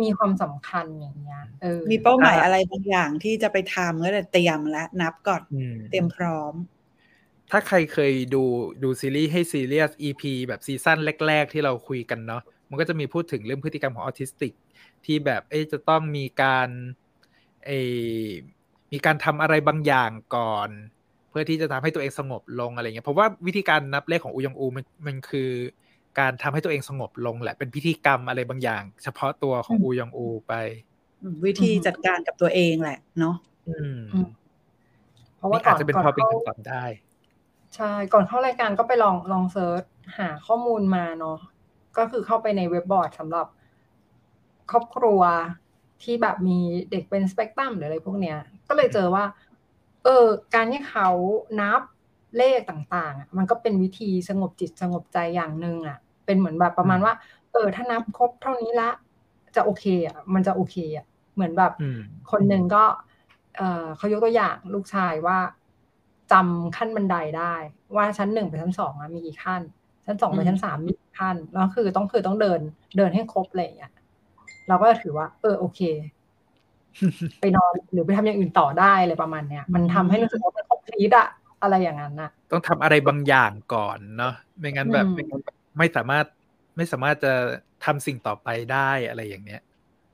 [0.03, 6.55] มีความสำคัญอย่างเงี้ยเออมีเป้าหมายอะไรบางอย่างที่จะไปทำก็เลยเตรียมและนับก่อนอืมเตรียมพร้อม
[7.51, 8.43] ถ้าใครเคยดู
[8.83, 14.53] ดูซีรีส์ให้ซีเรียส EP แบบซีซั่นแรก ๆ ที่เราคุยกันเนาะมันก็จะมีพูดถึงเรื่องพฤติกรรมของออทิสติก
[15.05, 16.69] ที่แบบเอ๊ะจะต้องมีการ
[17.67, 17.73] เอ
[18.25, 18.27] อ
[18.93, 20.69] มีการทำอะไรบางอย่างก่อน
[21.31, 25.51] เพื่อที่จะทำให้ตัวเองสงบลงอะไรเงี้ยเพราะว่าวิธีการนับเลขของอูยองอูมันมันคือ
[26.19, 30.55] การทำให้ตัวเองสงบลงแหละเป็นพิธีกรรมอะไรบางอย่าง เฉพาะตัวของอืมอูยองอูไป
[31.45, 33.37] วิธีอือฮึจัดการกับตัวเองแหละเนาะ
[33.69, 34.29] อืมอืม
[35.37, 36.85] เพราะว่านี่ก่อาอจนจะเป็นก่อนพอเป็นเข้าคำตอบได้
[37.77, 39.83] ใช่ ก่อนเข้ารายการก็ไปลองลองเซิร์ช
[40.19, 41.39] หาข้อมูลมาเนาะ
[41.99, 43.47] ก็คือเข้าไปในเว็บบอร์ดสำหรับ
[44.71, 45.21] ครอบครัว
[46.03, 46.59] ที่แบบมี
[46.91, 48.39] เด็กเป็นสเปกตรัมหรืออะไรพวกเนี้ย
[48.71, 49.25] ก็เลยเจอว่า
[50.05, 51.09] เออ การที่เขา
[51.61, 51.81] นับ
[52.37, 57.15] เลขต่างๆอะมันก็เป็นวิธีสงบจิตสงบใจอย่างหนึ่งอะ เป็นเหมือนแบบประมาณว่า
[57.53, 58.91] เออ ถ้านับครบเท่านี้ละ
[59.57, 62.01] จะโอเคอะ มันจะโอเคอะ เหมือนแบบอืม
[62.31, 62.85] คนหนึ่งก็
[63.57, 65.39] เออเขายกตัวอย่างลูกชายว่า
[66.33, 67.55] จำขั้นบันไดได้
[67.97, 69.63] ว่าชั้นหนึ่งไปชั้นสองอะมีกี่ขั้น
[70.07, 72.61] ชั้นสองไปอืมชั้นสามมีกี่ขั้น แล้วคือต้องคือต้องเดิน
[72.97, 73.93] เดินให้ครบอะไรอย่างเงี้ย
[74.69, 75.81] เราก็จะถือว่า เออโอเค
[77.41, 81.29] ไปนอนหรือไปทำอย่างอื่นต่อได้อะไรประมาณเนี้ยมันทำให้รู้สึกว่ามันครบทีดอะ
[81.63, 86.27] อะไรอย่างนั้นอะต้องทำอะไรบางอย่างก่อนเนาะไม่งั้นแบบอืมไม่งั้นแบบไม่สามารถ
[86.77, 87.33] ไม่สามารถจะ
[87.85, 89.61] ทำสิ่งต่อไปได้อะไรอย่างเนี้ย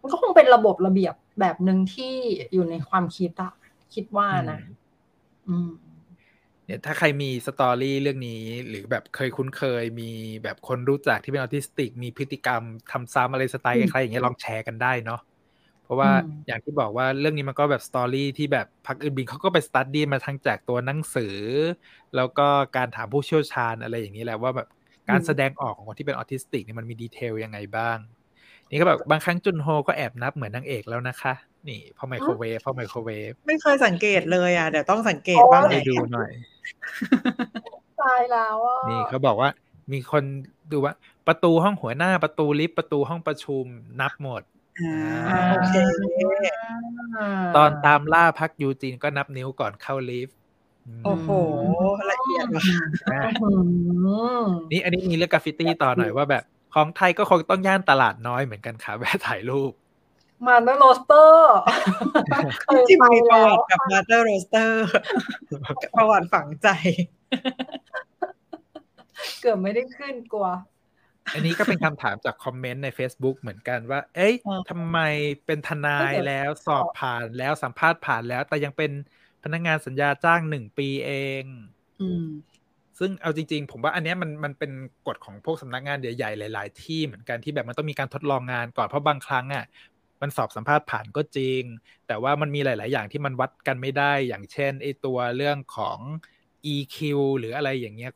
[0.00, 2.12] มันก็คงเป็นระบบระเบียบแบบหนึ่งที่
[2.54, 3.52] อยู่ในความคิดอะ
[3.94, 4.58] คิดว่านะ
[5.48, 5.70] อืม
[6.66, 10.10] เนี่ยถ้าใครมีสตอรี่เรื่องนี้ หรือแบบเคยคุ้นเคยมี
[10.42, 15.20] แบบคนรู้จักที่เป็นออทิสติก มีพฤติกรรมทำซ้ำอะไรสไตล์อืคล้ายๆอย่างเงี้ยลองแชร์กันได้เนาะ
[15.86, 21.36] เพราะว่าอืมอย่างที่บอกว่าเรื่องนี้มันก็แบบ story ที่แบบพัคอึนบินเขาก็ไป study มาทั้งจากตัวหนังสือ
[22.16, 24.68] แล้วก็การถามผู้เชี่ยวชาญอะไรอย่างนี้แหละว่าแบบ
[25.10, 27.98] การแสดงออกของคนที่เป็นออทิสติกเนี่ยมันมี detail ยังไงบ้าง
[28.70, 31.34] นี่ก็แบบบางครั้งจุนโฮก็แอบนับเหมือนนางเอกแล้วนะคะ
[31.68, 36.30] นี่พอไมโครเวฟพอไมโครเวฟไม่เคยสังเกตเลยอะเดี๋ยวต้องสังเกตบ้างไปแหละดูหน่อย
[38.02, 39.50] ตายแล้วอะนี่เขาบอกว่า
[39.92, 40.24] มีคน
[40.72, 40.94] ดูว่า
[41.26, 43.64] ประตูห้องหัวหน้าประตูลิฟต์ประตูห้องประชุม
[44.00, 44.42] นับหมด
[44.80, 44.94] อ่า
[45.28, 45.74] อ่าโอเค
[47.56, 50.36] ตอนตามล่าพัคยูจีนก็นับนิ้วก่อนเข้าลิฟต์
[50.86, 51.28] อืมโอ้โห
[52.10, 52.62] ละเอียดว่ะ
[53.12, 53.48] อะอื
[54.42, 59.72] มนี่อันนี้มีเรื่องกราฟฟิตี้ต่อหน่อยว่าแบบ ของไทยก็คงต้องย่านตลาดน้อยเหมือนกันค่ะแวะถ่ายรูป
[60.46, 61.56] Mother Roaster
[62.62, 64.86] เคยไปแล้วที่มีประวัติกับ Mother Roaster
[65.96, 66.68] ประวัติฝังใจ
[69.40, 70.48] เกือบไม่ได้ขึ้นกลัว
[71.34, 74.98] อันนี้ก็เป็นคำถามจากคอมเมนต์ใน Facebook เหมือนกันว่า เอ้ยอ่าทำไม
[75.46, 78.90] เป็นทนายก็เดี๋ยวแล้วสอบผ่านแล้วสัมภาษณ์ผ่านแล้ว แต่ยังเป็น
[79.44, 81.12] พนักงานสัญญาจ้างหนึ่งปีเอ
[81.42, 81.44] ง
[82.00, 82.26] อืม
[82.98, 84.72] ซึ่งเอาจริง ๆ ผมว่าอันเนี้ยมันมันเป็น
[85.06, 89.64] กฎของพวกสำนักงานใหญ่ๆหลาย ๆ ที่เหมือนกันที่แบบมันต้องมีการทดลองงานก่อนเพราะบางครั้งอะ
[90.22, 91.62] มันสอบสัมภาษณ์ผ่านก็จริง
[92.06, 95.98] แต่ว่ามันมีหลาย ๆ อย่างที่มันวัดกันไม่ได้ อย่างเช่นไอตัวเรื่องของ
[96.74, 96.96] EQ
[97.38, 98.12] หรืออะไรอย่างเงี้ย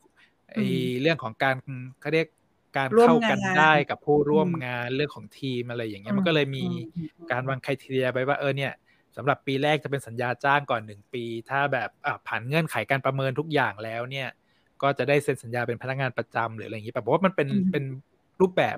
[0.53, 0.57] ไอ
[1.01, 1.55] เรื่องของการ
[2.01, 2.27] เขาเรียก
[2.77, 6.77] การร่วมเข้ากันงานได้กับผู้ร่วมอืมงานเรื่องของทีมอะไรอย่างเงี้ยอืมมันก็เลยมีอืม
[7.31, 8.71] การวางคุณทีเรียไปว่าเออเนี่ย
[9.17, 14.27] สำหรับปีแรกจะเป็นสัญญาจ้างก่อนหนึ่งปี ถ้าแบบอะผ่านเงื่อนไขการประเมินทุกอย่างแล้วเนี่ย
[14.81, 17.83] ก็จะได้เซ็นสัญญาเป็นพนักงานประจำหรืออะไรอย่างนี้แต่ผมว่ามันเป็นอืมเป็น
[18.41, 18.77] รูปแบบ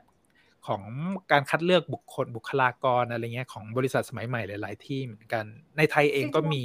[0.67, 0.83] ของ
[1.31, 5.43] การคัดเลือกบุคคลบุคลากรอะไรเงี้ยของบริษัทสมัยใหม่หลาย ๆ ที่เหมือนกัน
[5.77, 6.63] ในไทยเองก็มี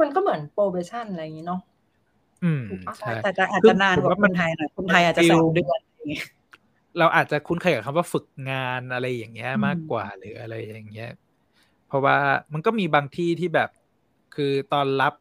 [0.00, 1.60] มันก็เหมือนโปรเบชั่นอะไรอย่างนี้เนาะ
[2.42, 6.24] อืมถูกปะใช่แต่จะอาจซึ่จะงนานผมกว่าว่าคมันนไทยหน่อยคนไทยอาจจะฟิสลองเดือนอย่างเงี้ย
[6.98, 11.10] เราอาจจะคุ้นเคยกับคำว่าฝึกงานอะไรอย่างเงี้ยอืมมากกว่าหรืออะไรอย่างเงี้ย
[11.88, 12.16] เพราะว่า
[12.52, 13.70] มันก็มีบางที่ที่แบบ
[14.34, 15.14] คือตอนรับ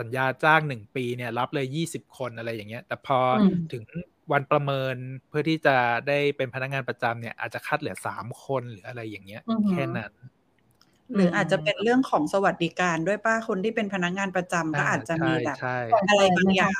[0.00, 3.82] สัญญาจ้างหนึ่งปีเนี่ย รับเลยยี่สิบคนอะไรอย่างเงี้ย แต่พออมถึง
[4.32, 4.96] วันประเมิน
[5.28, 5.76] เพื่อที่จะ
[6.08, 10.12] ได้เป็นพนักงานประจำเนี่ย อาจจะคัดเหลือสามคนหรืออะไรอย่างเงี้ยอือหือแค่นั้น
[11.14, 16.72] หรืออาจจะเป็นเรื่องของสวัสดิการด้วยป้าคนที่เป็นพนักงานประจำก็อาจจะมีแบบใช่อะไรบางอย่าง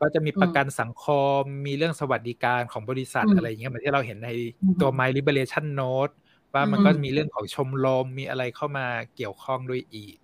[0.00, 1.06] ก็จะมีประกันสังค
[1.38, 4.30] ม มีเรื่องสวัสดิการของบริษัทอืมอะไรอย่างเงี้ยเหมือนที่เราเห็นใน
[4.60, 6.12] อืมตัว My Liberation Note
[6.54, 8.86] ว่ามันอืมก็มีเรื่องของชมรมมีอะไรเข้ามา
[9.16, 10.16] เกี่ยวข้องด้วยอีก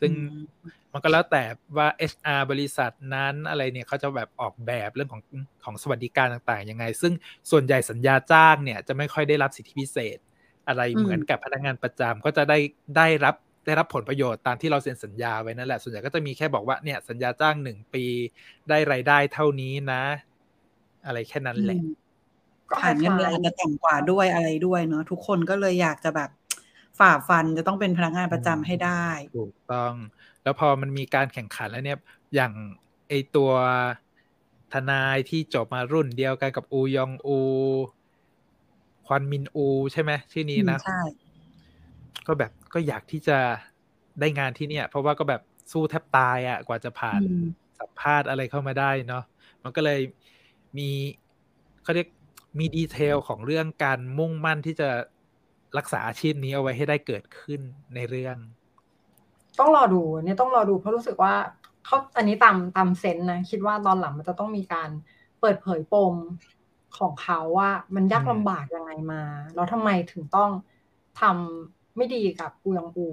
[0.00, 1.44] ซึ่งอืมมันก็แล้วแต่
[1.76, 5.22] ว่า HR บริษัทนั้นอะไรเนี่ยเขาจะแบบออกแบบเรื่องของ
[5.64, 7.12] ของสวัสดิการต่างๆยังไง ซึ่ง
[7.50, 10.18] ส่วนใหญ่สัญญาจ้างเนี่ยจะไม่ค่อยได้รับสิทธิพิเศษ
[10.68, 12.58] อะไรอืมเหมือนกับพนักงานประจำก็จะได้
[12.96, 13.34] ได้รับ
[13.64, 18.04] ได้รับผลประโยชน์ตามที่เราเซ็นสัญญาไว้นั่นแหละ ส่วนใหญ่ก็จะมีแค่บอกว่าเนี่ยสัญญาจ้างหนึ่งปี
[18.68, 20.02] ได้รายได้เท่านี้นะ
[21.06, 22.02] อะไรแค่นั้นแหละอืม
[22.80, 26.30] ผ่านเงินเดือนอาจจะต่ำกว่าด้วยอะไรด้วยเนอะทุกคนก็เลยอยากจะแบบ
[26.98, 29.06] ฝ่าฟันจะต้องเป็นพนักงานประจำให้ได้
[29.36, 29.94] ถูกต้อง
[30.42, 31.98] แล้วพอมันมีการแข่งขันแล้วเนี่ย
[32.34, 32.52] อย่าง
[33.08, 33.50] ไอตัว
[34.72, 37.38] ทนายที่จบมารุ่นเดียวกันกับอูยองอู
[39.06, 41.00] ควันมินอู ใช่ไหมชื่อนี้นะใช่
[42.26, 43.38] ก็แบบ ก็อยากที่จะ
[44.20, 45.42] ได้งานที่เนี่ย เพราะว่าก็แบบ
[45.72, 47.42] สู้แทบตายอะ่ะ กว่าจะผ่านอืม
[47.80, 49.24] สัมภาษณ์อะไรเข้ามาได้เนาะ
[49.62, 50.00] มันก็เลย
[50.78, 50.90] มี
[51.82, 52.08] เขาเรียก
[52.58, 54.88] มี detail ของเรื่องการมุ่งมั่นที่จะ
[55.78, 57.60] รักษาอาชีพนี้เอาไว้ให้ได้เกิดขึ้น
[57.94, 58.36] ในเรื่อง
[59.58, 61.34] ต้องรอดูเนี่ยต้องรอดูเพราะรู้สึกว่า
[61.84, 64.90] เขาอันนี้ตามตาม sense นะ คิดว่าตอนหลังมันจะต้องมีการ
[65.40, 66.14] เปิดเผยปม
[66.98, 69.22] ของเขาว่ามันยากอืมลำบากยังไงมา
[69.54, 70.50] แล้วทำไมถึงต้อง
[71.20, 73.06] ทำ ไม่ดีกับอูยองอู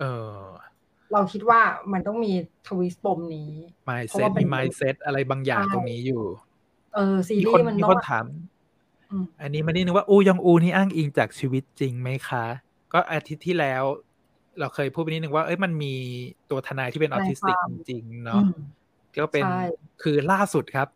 [0.00, 0.36] เออ
[1.12, 1.60] เราคิดว่า
[1.92, 2.32] มันต้องมี
[2.68, 3.50] twist ปมนี้
[4.08, 6.22] เพราะ mindset ว่าเป็มีน mindset อะไรบางอย่างใช่ตรงนี้อยู่
[6.94, 8.26] เออซีมีรีคนส์มันมีต้องคนถาม
[9.10, 12.44] อืมอันนี้มานิดนึงว่าอูยองอูนี่อ้างอิงจากชีวิตจริงไหมคะ
[12.92, 13.84] ก็อาทิตย์ที่แล้ว
[14.58, 15.94] เราเคยพูดไปนิดนึงว่าเอ้ยมันมี
[16.50, 18.50] ตัวทนายที่เป็นออทิสติกทนายความจริงๆอืเนาะม
[19.16, 19.62] ก็เป็นใช่
[20.02, 20.88] คือล่าสุดครับ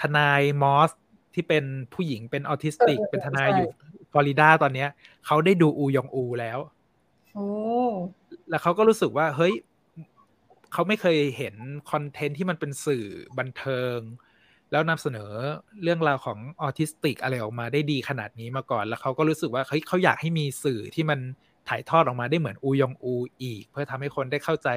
[0.00, 0.90] ทนายมอส
[1.34, 3.72] ที่เป็นผู้หญิงเป็นออทิสติกเออเป็นทนายใช่อยู่ฟ
[4.16, 4.88] ลอริดาตอนเนี้ย
[5.26, 6.58] เขาได้ดูอูยองอูแล้ว
[7.34, 7.48] โอ้
[8.50, 9.54] แล้วเขาก็รู้สึกว่าเฮ้ย
[10.72, 11.54] เขาไม่เคยเห็น
[11.90, 13.06] content ที่มันเป็นสื่อ
[13.38, 13.98] บันเทิง
[14.72, 15.32] แล้วนำเสนอ
[15.82, 21.20] เรื่องราวของออทิสติกอะไรออกมาได้ดีขนาดนี้มาก่อน แล้วเขาก็รู้สึกว่าเฮ้ยเขาอยากให้มีสื่อที่มัน
[21.68, 24.68] ถ่ายทอดออกมาได้เหมือนอูยองอูอีก เพื่อทำให้คนได้เข้าใจ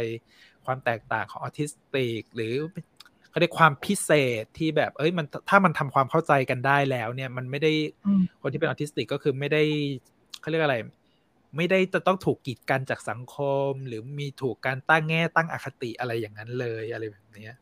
[0.65, 2.53] ความแตกต่างของออทิสติก หรือ
[3.29, 4.11] เขาได้ความพิเศ
[4.41, 7.71] ษที่แบบ เอ้ยมันถ้ามันทำความเข้าใจกันได้แล้ว เนี่ย มันไม่ได้
[8.05, 9.63] อืมคนที่เป็นออทิสติกก็คือไม่ได้
[10.41, 10.77] เขาเรียกอะไร
[11.57, 13.37] ไม่ได้จะต้องถูกกีดกันจากสังค
[13.69, 17.57] ม หรือมีถูกการตั้งแง่ตั้งอคติอะไรอย่างนั้นเลยอะไรแบบเนี้ย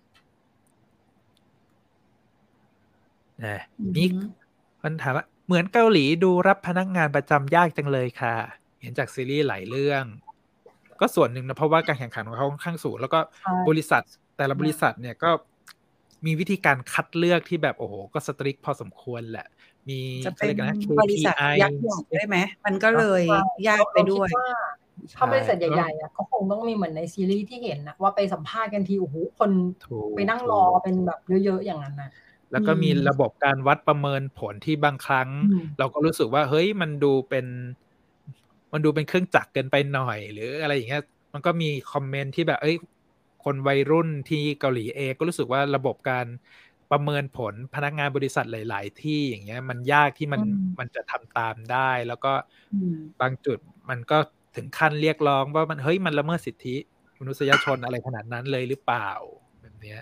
[3.45, 3.61] นะ
[3.95, 4.03] มี
[4.81, 8.35] คนถามว่าเหมือนเกาหลีดูรับพนักงานประจำยากจังเลยค่ะ
[8.81, 10.03] เห็นจากซีรีส์หลายเรื่อง
[10.99, 14.03] ก็ส่วนหนึ่งนะเพราะว่าการแข่งขันของเขาค่อนข้างสูง แล้วก็ใช่บริษัท
[14.37, 15.31] แต่ละบริษัทเนี่ยก็
[16.25, 19.47] มีวิธีการคัดเลือกที่แบบโอ้โหก็สตริกพอสมควรแหละ
[19.89, 23.23] มีจะเขาเป็เรีนยกนะบริษัท KPI ยักษ์ใหญ่ด้วยไหมมันก็เลย
[23.67, 24.45] ยากไปด้วยเรา
[25.09, 29.51] คิาถ้าบริษัทใหญ่ๆอะก็คงต้องมีเหมือนในซีรีส์ที่เห็นนะว่าไปสัมภาษณ์กันทีโอ้โหคน
[29.87, 32.09] ถูกไปนั่งรอเป็นแบบเยอะๆอย่างนั้นนะ
[32.51, 37.45] แล้วก็มีอืมระบบการวัดประเมินผลที่บางครั้งอืมเราก็รู้สึกว่าเฮ้ยมันดูเป็น
[38.73, 41.03] มันดูเป็นเครื่องจักรเกินไปหน่อย หรืออะไรอย่างเงี้ย
[41.33, 42.75] มันก็มีคอมเมนต์ที่แบบเอ้ย
[43.47, 46.25] คนวัยรุ่นที่เกาหลีเองก็รู้สึกว่าระบบการ
[46.91, 52.33] ประเมินผลพนักงานบริษัทหลาย ๆ ที่อย่างเงี้ยมันยากที่มันอืมมันจะทำตามได้ แล้วก็
[52.73, 54.17] อืมบางจุดมันก็
[54.55, 56.75] ถึงขั้นเรียกร้องว่ามันเฮ้ยมันละเมิดสิทธิ
[57.19, 59.09] มนุษยชนอะไรขนาดนั้นเลยหรือเปล่า
[59.61, 59.99] แบบเนี้ย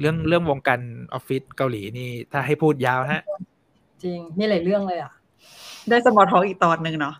[0.00, 0.80] เรื่องเรื่องวงการ
[1.12, 3.22] ออฟฟิศเกาหลีนี่ถ้าให้พูดยาวฮะ
[4.02, 5.12] จริงมีหลายเรื่องเลยอะ
[5.88, 7.14] ได้สมอลท็อกอีกตอนหนึ่งเนาะ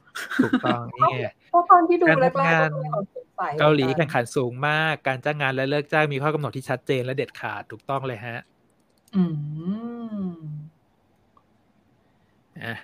[0.44, 8.38] ถูกต้องนี่ไงเพราะตอนที่ดูการแรกๆ ทำงานก็มีความสงสัยเกาหลีมือนแข่งขันสูงมาก การจ้างงานและเลิกจ้างมีข้อกำหนดที่ชัดเจนและเด็ดขาดถูกต้องเลยฮะ
[9.16, 9.24] อื
[10.24, 10.28] ม
[12.64, 12.76] อะ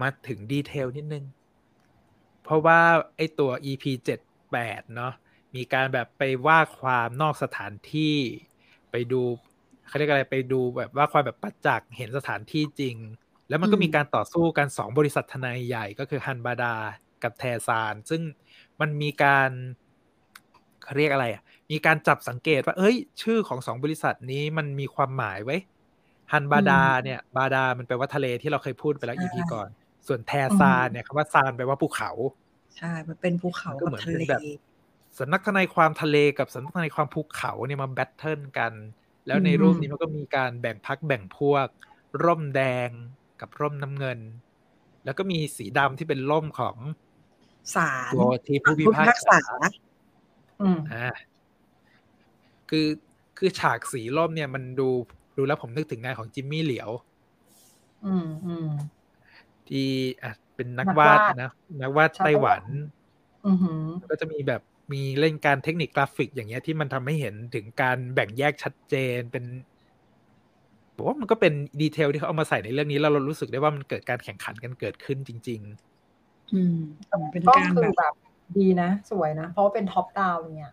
[0.00, 1.24] มาถึงดีเทลนิดนึง
[2.42, 2.80] เพราะว่า
[3.16, 4.20] ไอตัว EP เจ็ด
[4.52, 5.12] แปดเนาะ
[5.54, 8.16] มีการแบบไปว่าความนอกสถานที่
[8.90, 9.22] ไปดู
[9.86, 12.96] เขาเรียกอะไรไปดูแบบว่าความแบบประจักษ์เห็นสถานที่จริง
[13.48, 16.74] แล้วมันก็อืมมีการต่อสู้กันสองบริษัททนายใหญ่ก็คือฮันบาดา
[17.22, 18.22] กับแทซาน ซึ่ง
[18.80, 19.50] มันมีการ
[20.84, 25.60] เขาเรียกอะไรอะ มีการจับสังเกตว่า เอ้ย ชื่อของสองบริษัทนี้มันมีความหมายไว้ย
[26.32, 29.68] ฮันบาดาเนี่ย บาดา มันแปลว่าทะเลที่เราเคยพูดไปแล้ว EP ก่อน
[30.06, 32.10] ส่วนแทซานเนี่ยคำว่าซานแปลว่าภูเขา
[32.76, 34.40] ใช่ มันเป็นภูเขามันก็กับเหมือนทะเป็เลนแบบ
[35.18, 38.72] สำนักทนายความทะเลกับสำนักทนายความภูเขาเนี่ยมาแบทเทิลกัน
[39.26, 41.66] แล้วในอืมรูปนี้มันก็มีการแบ่งพักแบ่งพวก
[42.24, 42.90] ร่มแดง
[43.40, 44.18] กับร่มน้ำเงิน
[45.04, 46.76] แล้วก็มีสีดำที่เป็นร่มของ
[47.74, 49.56] ศาลตัวที่ผู้พิผู้พาพิพากษาษา
[50.62, 51.08] อืมอ่า
[52.70, 52.86] คือ
[53.38, 54.88] คือฉากสีร่มเนี่ยมันดู
[55.36, 56.90] ดูแล้วผมนึกถึงงานของจิมมี่เหลียว
[58.06, 58.68] อืมอืม
[59.68, 59.88] ที่
[60.22, 61.50] อะเป็นนักนักวาดวาดนะ
[61.82, 64.62] นักวาดชาวไต้ไต้หหวัวันนอือหือก็จะมีแบบ
[64.92, 69.44] มีเล่นการเทคนิคกราฟิกอย่างเงี้ยที่มันทำให้เห็นถึงการแบ่งแยกชัดเจนเป็น
[70.96, 75.62] ผมว่ามันก็เป็น detail ที่เขาเอามาใส่ในเรื่องนี้แล้วเรารู้สึกได้ว่ามันเกิดการแข่งขันกันเกิดขึ้นจริง
[76.52, 76.78] อืมก็คือ
[77.32, 78.14] เป็นการแบบแบบ
[78.58, 80.72] ดีนะ สวยนะ เพราะว่าเป็น top down เนี่ย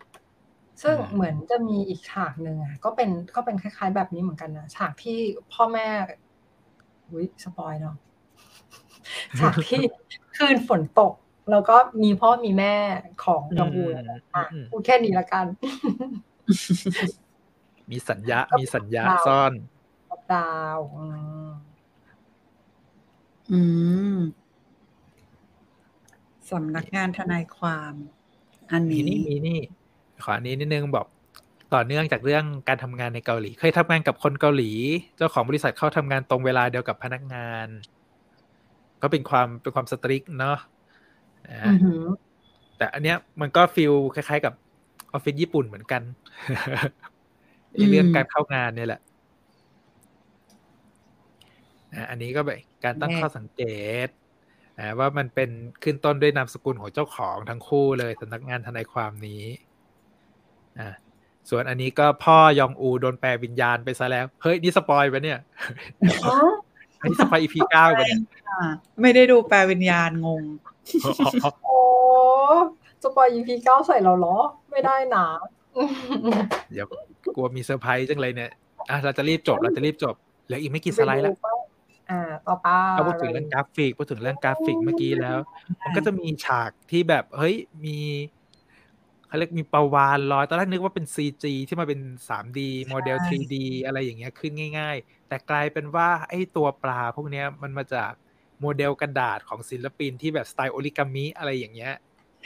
[0.84, 5.20] ซึ่งอืมเหมือนจะมีอีกฉากหนึ่งอะก็เป็นก็เป็นคล้าย ๆ แบบนี้เหมือนกันนะฉากที่
[5.54, 5.88] พ่อแม่
[7.10, 7.96] อุ้ย spoil เนาะ
[9.40, 9.82] ฉากที่
[10.38, 11.14] คืนฝนตก
[11.52, 12.76] แล้วก็มีพ่อมีแม่
[13.24, 13.94] ของๆยองอูอืม
[14.36, 15.46] อะอืมพูดแค่นี้ละกัน
[17.92, 19.54] มีสัญญาก็มีสัญญาดาวซ่อน
[20.10, 21.06] ท็อปดาว อื
[21.48, 21.50] ม
[23.52, 23.60] อื
[24.16, 24.18] ม
[26.52, 27.94] สำนักงานทนายความ
[28.72, 29.60] อันมีนี้นี่มีนี่
[30.24, 31.06] ขออันนี้นิดนึงบอก
[31.74, 34.72] ต่อเนื่องจากเรื่องการทำงานในเกาหลี เคยทำงานกับคนเกาหลี
[35.18, 37.68] เจ้าของบริษัทเข้าทำงานตรงเวลาเดียวกับพนักงาน
[39.02, 40.58] ก็เป็นความเป็นความสตริกเนาะ
[41.50, 42.04] อ่าอือหือ
[42.78, 44.54] แต่อันเนี้ยมันก็ฟีลคล้ายๆ กับ
[45.14, 46.02] ออฟฟิศญี่ปุ่นเหมือนกัน
[47.72, 49.02] ไอ้เรื่องการเข้างานเนี่ยแหละ
[51.94, 53.62] อะอันนี้ก็แบบการตั้งข้อสังเก
[54.08, 54.10] ตแน่
[54.82, 55.50] อะว่ามันเป็น
[55.84, 59.44] ขึ้นต้นด้วยนามสกุลของเจ้าของทั้งคู่เลยสำนักงานทนายความนี้
[60.80, 60.90] อะ
[61.50, 65.40] ส่วนอันนี้ก็พ่อยองอูโดนแปรวิญญาณไปซะแล้ว เฮ้ย นี่ spoil ไปปะเนี่ย
[66.26, 66.38] อ๋อ
[67.00, 68.62] อันนี้ spoil EP เก้าไปปะเนี่ยอ่า
[69.02, 70.44] ไม่ได้ดูแปรวิญญาณงง
[71.66, 71.80] โอ้
[73.04, 74.38] spoil EP เก้าใส่เราเหรอ
[74.72, 75.26] ไม่ได้นะ
[76.72, 76.88] เดี๋ยว
[77.36, 78.52] กลัวมีเซอร์ไพรส์จังเลยเนี่ย
[78.90, 80.16] อะเราจะรีบจบเราจะรีบจบ
[80.46, 81.34] เหลืออีกไม่กี่สไลด์แล้ว
[82.12, 85.38] อ่าต่อไปเราพูดถึงเรื่องกราฟิกพูดถึงเรื่องกราฟิกเมื่อกี้แล้ว
[85.84, 87.56] มันก็จะมีฉากที่แบบเฮ้ย
[87.86, 87.98] มี
[89.28, 93.56] เขาเรียกมีปลาวาฬลอยตอนแรกนึกว่าเป็น CG ที่มาเป็น 3D โมเดลใช่ 3D
[93.86, 98.12] อะไรอย่างเงี้ยขึ้นง่าย ๆ แต่กลายเป็นว่าไอ้ตัวปลาพวกเนี้ยมันมาจาก
[98.62, 101.94] โมเดลกระดาษของศิลปินที่แบบสไตล์โอริกามิอะไรอย่างเงี้ย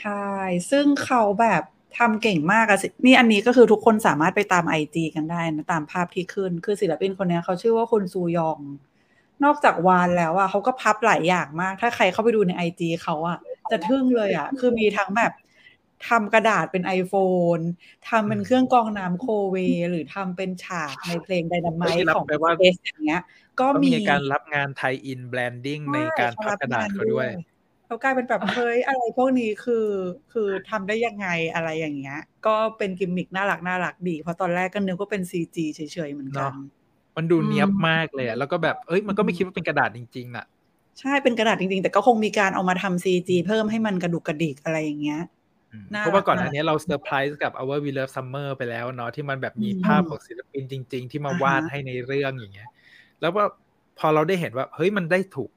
[0.02, 0.26] ใช่
[0.70, 1.62] ซึ่งเขาแบบ
[1.98, 8.58] ทำเก่งมากอะสินี่อันนี้ก็คือทุกคนสามารถไปตามไอจีกันได้นะ ตามภาพที่ขึ้น คือศิลปินคนเนี้ยเขาชื่อว่าคุณซูยอง
[9.44, 13.38] นอกจากวานแล้วอะเขาก็พับหลายอย่างมาก ถ้าใครเข้าไปดูในไอจีเขาอะ
[13.70, 15.32] จะทึ่งเลยอะคือมีทั้งแบบ
[16.08, 17.62] ทำกระดาษเป็น iPhone
[18.08, 19.56] ทำเป็นเครื่องกรองน้ำโคเว
[19.90, 23.22] หรือทำเป็นฉากในเพลงไดนาไมที่ต์รับของแปลว่าเอสอย่างเงี้ย
[23.60, 27.28] ก็ก็มีมีการรับงาน tie-in branding ในการพับกระดาษเขาด้วย
[27.86, 29.88] เขากลายเป็นแบบเฮ้ยอะไรพวกนี้คือ
[30.32, 36.52] คือทำได้ยังไงอะไรอย่างเงี้ย ก็เป็นกิมมิกน่ารักน่ารักดี เพราะตอนแรกก็นึกว่าเป็น CG เฉยๆเหมือนกันเนาะ
[37.16, 40.44] มันดูเนียบมากเลยอะแล้วก็แบบเอ้ยมันก็ไม่คิดว่าเป็นกระดาษจริงๆอะ
[40.98, 45.18] ใช่เป็นกระดาษจริงๆ แต่ก็คงมีการเอามาทำ CG เพิ่มให้มันกระดุกกระดิกอะไรอย่างเงี้ย
[45.70, 52.68] อืมน่าเพราะว่าก่อนรักอันนี้เราเซอร์ไพรส์กับ Our Beloved Summer ไปแล้วเนาะที่มันแบบมีอืมภาพของศิลปินจริง ๆ ที่มาอ่าฮะวาดให้ในเรื่องอย่างเงี้ย
[53.20, 53.44] แล้วว่า
[53.98, 55.50] พอเราได้เห็นว่า เฮ้ยมันได้ถูก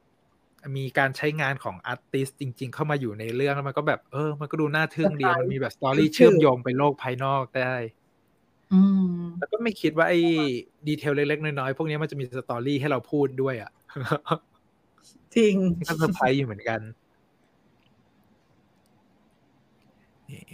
[0.77, 7.98] มีการใช้งานของ artist จริง ๆ เข้ามาอยู่ในเรื่องแล้วมันก็แบบเออ มันก็ดูน่าทึ่งดีมันมีแบบ story เชื่อมโยงไปโลกภายนอกได้อืม
[9.39, 10.19] แล้วก็ไม่คิดว่าไอ้
[10.87, 13.71] detail เล็กๆน้อยๆพวกนี้มันจะมี story ให้เราพูดด้วยอะ
[15.35, 15.55] จริง
[15.87, 16.79] ก็เซอร์ไพรส์อยู่เหมือนกัน
[20.29, 20.53] นี่โอ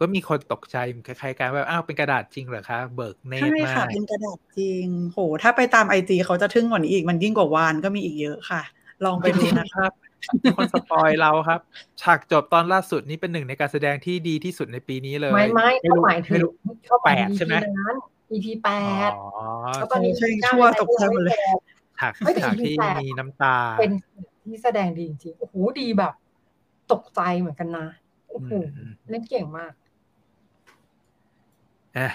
[0.00, 8.62] ก็มีคนตกใจคล้ายๆกันว่าอ้าวเป็นกระดาษจริงเหรอคะ เบิกเนตรใช่รมาค่ะกเป็นกระดาษจริง โห ถ้าไปตามไอจีเขาจะทึ่งกว่านี้อีกมันยิ่งกว่าวานก็มีอีกเยอะค่ะ
[9.04, 10.09] ลองไปดูนะครับมี
[10.56, 11.60] คนสปอยเราครับ
[12.02, 16.52] ฉากจบตอนล่าสุดนี้เป็นหนึ่งในการแสดงที่ดีที่สุดในปีนี้เลย ไม่ไม่ไม่เขารู้หมายถึไม่งรู้
[16.86, 17.96] เขาหมายแปถึดงใช่ไหม EP นั้น
[18.32, 19.20] EP แปอ๋ดอ
[19.74, 21.34] แล้วตอนนี้ใช่ EP เก้าชั่วยังตกใจหมดเลย
[22.00, 23.92] ฉากเฮ้ยแต่ฉาก EP ที่แปดมีน้ำตา เป็น
[24.44, 26.12] ที่แสดงดีจริงๆโอ้โหดีแบบ
[26.92, 27.86] ตกใจเหมือนกันนะ
[28.28, 29.72] โอ้โหอืมเล่นเก่งมาก
[31.96, 32.08] อะ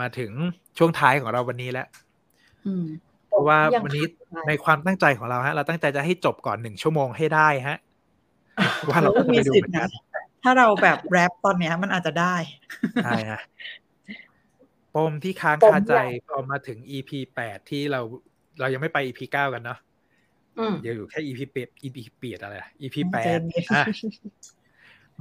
[0.00, 0.30] มาถึง
[0.78, 1.86] ช่วงท้ายของเราวันนี้แล้ว
[2.66, 3.05] อืมเพ
[3.36, 7.78] ราะว่ายังวันนี้ขาดในความตั้งใจของเราฮะ เราตั้งใจจะให้จบก่อนหนึ่งชั่วโมงให้ได้ฮะ
[8.88, 12.34] ว่าเราโอ้จะมีไปดูสิทเหมืธิ์อนกันะนถ้าเราแบบแรปตอนเนี้ยมันอาจจะได้
[13.04, 13.40] ใช่ฮะ
[14.94, 18.00] ปมที่ค้างปมคาใจใหญ่พอมาถึง EP แปดที่เรา
[18.60, 19.78] เรายังไม่ไป EP เก้ากันเนาะ
[20.58, 23.84] อืมเดี๋ยวอยู่แค่ EP เปด EP เปียดอะไรอะ EP ใจแปดเย็นอะ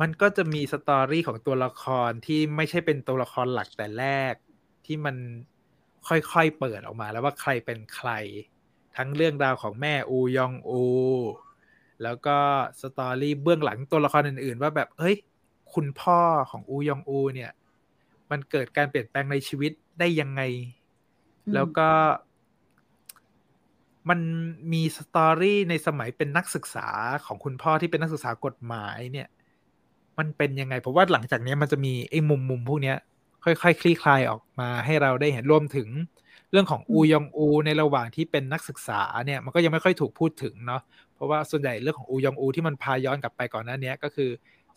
[0.01, 4.33] มันก็จะมีสตอรี่ของตัวละครที่ไม่ใช่เป็นตัวละครหลักแต่แรก
[4.85, 5.15] ที่มัน
[6.07, 8.09] ค่อยๆเปิดออกมาแล้วว่าใครเป็นใคร
[8.97, 10.83] ทั้งเรื่องราวของแม่อูยองอู
[12.03, 12.37] แล้วก็
[12.81, 15.15] สตอรี่เบื้องหลังตัวละครอื่น ๆ ว่าแบบเฮ้ย
[15.73, 16.19] คุณพ่อ
[16.51, 17.51] ของอูยองอูเนี่ย
[18.31, 20.41] มันเกิดการเปลี่ยนแปลงในชีวิตได้ยังไง
[21.45, 21.89] อืมแล้วก็
[24.09, 24.19] มัน
[24.73, 26.87] มีสตอรี่ในสมัยเป็นนักศึกษา
[27.25, 29.27] ของคุณพ่อที่เป็นนักศึกษากฎหมายเนี่ย
[30.17, 32.97] มันเป็นยังไงผมว่าหลังจากเนี้ยมันจะมีไอ้มุมมุมพวกเนี้ย
[33.45, 35.87] ค่อยๆคลี่คลายออกมาให้เราได้เห็นรวมถึง
[36.51, 40.81] เรื่องของอูยองอู ในระหว่างที่เป็นนักศึกษาเนี่ยมันก็ยังไม่ค่อยถูกพูดถึงเนาะ
[41.13, 44.29] เพราะว่าส่วนใหญ่เรื่องของอูยองอูที่มันพาย้อนกลับไปก่อนหน้าเนี้ยก็คือ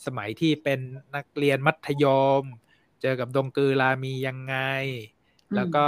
[0.06, 0.80] สมัยที่เป็น
[1.16, 2.04] นักเรียนมัธย
[2.40, 2.42] ม
[3.02, 4.56] เจอกับดงกือรามียังไง
[5.54, 5.84] แล้วก็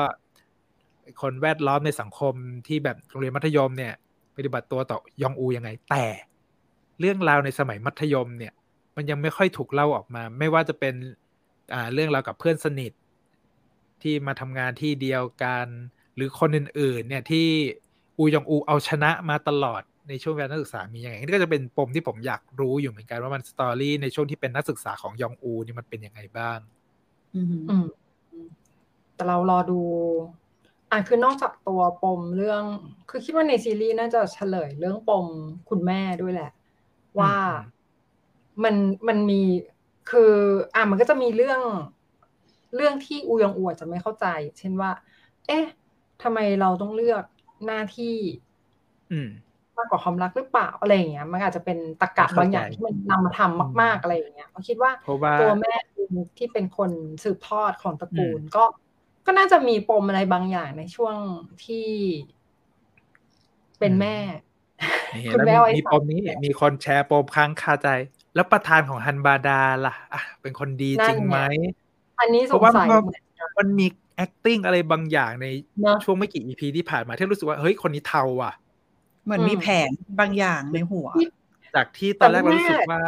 [1.23, 2.35] คนแวดล้อมในสังคม
[2.67, 3.95] ที่แบบโรงเรียนมัธยมเนี่ย
[4.37, 6.05] ปฏิบัติตัวต่อยองอูยังไง แต่
[7.01, 8.53] เรื่องราวในสมัยมัธยมเนี่ย
[8.97, 10.95] มันยังไม่ค่อยถูกเล่าออกมา ไม่ว่าจะเป็น
[11.73, 12.93] อ่าเรื่องราวกับเพื่อนสนิท
[14.03, 15.67] ที่มาทำงานที่เดียวกัน
[16.15, 17.49] หรือคนอื่น ๆ เนี่ยที่
[18.19, 26.59] อูยองอูเอาชนะมาตลอดในช่วงเวลานักศึกษามียังไงนี่ก็จะเป็นปมที่ผมอยากรู้อยู่เหมือนกันว่ามันสตอรี่ในช่วงที่เป็นนักศึกษาของยองอูนี่มันเป็นยังไงบ้าง
[27.37, 27.43] อื
[27.85, 27.87] ม
[29.15, 29.81] แต่เรารอดู
[30.91, 32.63] อะคือนอกจากตัวปมเรื่อง
[33.09, 35.27] คือคิดว่าในซีรีส์น่าจะเฉลยเรื่องปม
[35.69, 36.51] คุณแม่ด้วยแหละ
[37.19, 37.35] ว่า
[38.65, 38.75] มัน
[39.09, 39.41] มันมี
[40.11, 40.33] คือ
[40.75, 41.61] อะมันก็จะมีเรื่อง
[42.77, 44.27] เรื่องที่อูยองอวดจะไม่เข้าใจ
[44.59, 44.91] เช่นว่า
[45.47, 45.65] เอ๊ะ
[46.23, 47.25] ทำไมเราต้องเลือก
[47.67, 48.17] หน้าที่
[49.13, 49.31] อืม
[49.77, 56.91] มากกว่าความรักหรือเปล่าอะไรอย่างเงี้ย มันอาจจะเป็นตรกกะเข้าใจบางอย่างที่มันนำมาทำมาก ๆอะไรอย่างเงี้ยเราคิดว่าเพราะว่าตัวแม่เองที่เป็นคน
[57.25, 58.65] สืบทอดของตระกูล ก็
[59.27, 61.17] ก็น่าจะมีปมอะไรบางอย่างในช่วง
[61.65, 61.89] ที่
[63.79, 64.17] เป็นแม่
[65.15, 67.89] นี่คุณแล้วแม่มีไว้มีใส่ปมนี้มีคนแชร์ปมค้างคาใจ
[68.35, 71.39] แล้วประธานของฮันบาดาล่ะอะเป็นคนดีจริงไหม
[72.21, 73.87] อันนี้เพสงราะว่าสัยมันเหมือนกันมันมี
[74.25, 75.47] acting อะไรบางอย่างใน
[75.81, 78.53] เนอะช่วงไม่กี่ EP ที่ผ่านมาที่รู้สึกว่าเฮ้ยคนนี้เทาว่ะ
[79.25, 81.09] เหมือนมีแผนบางอย่างในหัว
[81.75, 83.03] จากที่ตอนแรกแต่เราแม่รู้สึกว่า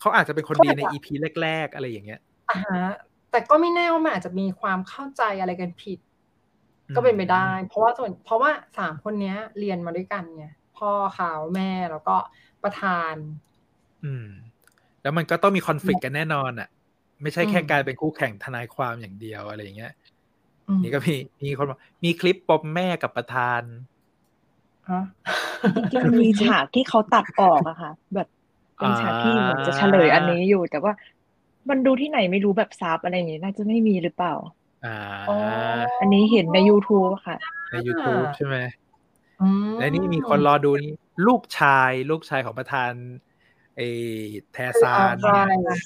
[0.00, 1.06] เขาอาจจะเป็นคนเขาดีอาจในจะ EP
[1.42, 2.86] แรก ๆ อะไรอย่างเงี้ยอ่าฮะ
[3.30, 5.98] แต่ก็ไม่แน่ว่ามันอาจจะมีความเข้าใจอะไรกันผิด
[6.96, 10.46] ก็เป็นไปได้ เพราะว่าส่วนเพราะว่าสามคนเนี้ย เรียนมาด้วยกันไง
[10.76, 12.16] พ่อเขาแม่แล้วก็
[12.62, 13.14] ประธาน
[14.04, 14.28] อืม
[15.06, 16.68] แล้วมันก็ต้องมีคอน FLICT กันแน่นอนอะ
[17.22, 19.92] ไม่ใช่แค่อืมการเป็นคู่แข่งทนายความอย่างเดียวอะไรอย่างเงี้ย
[20.68, 23.62] อืมนี่ก็มีมีคนบอกมีคลิปปมแม่กับประธาน
[24.90, 25.02] ฮะ
[25.76, 28.28] จริงๆมันมีฉากที่เขาตัดออกอะค่ะ แบบ
[28.76, 30.92] เป็นฉากที่เหมือนจะเฉลยอันนี้อยู่ แต่ว่า
[31.68, 34.34] มันดูที่ไหนไม่รู้แบบซับอะไรอย่างนี้น่าจะไม่มีหรือเปล่า
[34.84, 34.96] อ่า
[35.28, 35.36] อ๋อ
[36.00, 37.36] อันนี้เห็นใน YouTube อะค่ะ
[37.72, 38.56] ใน YouTube ใช่ไหม
[39.42, 40.92] อืมและนี่มีคนรอดูนี่
[41.26, 42.92] ลูกชายลูกชายของประธาน
[43.76, 43.88] ไอ้
[44.52, 45.80] แทซานคืออะไรเนี่ย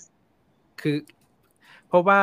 [0.81, 0.97] คือ
[1.89, 2.21] เพราะว่า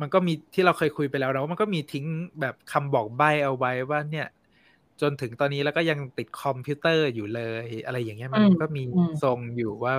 [0.00, 2.06] มันก็มีที่เราเคยคุยไปแล้วนะว่ามันก็มีทิ้ง
[2.40, 4.28] แบบคำบอกใบ้เอาไว้ว่าเนี่ย
[5.00, 9.94] จนถึงตอนนี้แล้วก็ยังติดคอมพิวเตอร์อยู่เลย อะไรอย่างเงี้ยมันอืมก็มีอืมทรงอยู่ว่า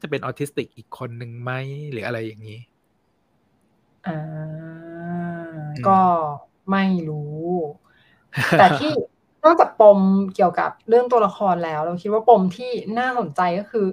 [0.00, 1.52] จะเป็นออทิสติกอีกคนหนึ่งไหม
[1.92, 2.60] หรืออะไรอย่างนี้
[4.06, 4.18] อ่า
[5.82, 6.00] มก็
[6.70, 7.46] ไม่รู้
[8.58, 8.90] แต่ที่
[9.44, 10.00] นอกจากปม
[10.34, 13.86] เกี่ยวกับเรื่องตัวละครแล้ว เราคิดว่าปมที่น่าสนใจก็คือ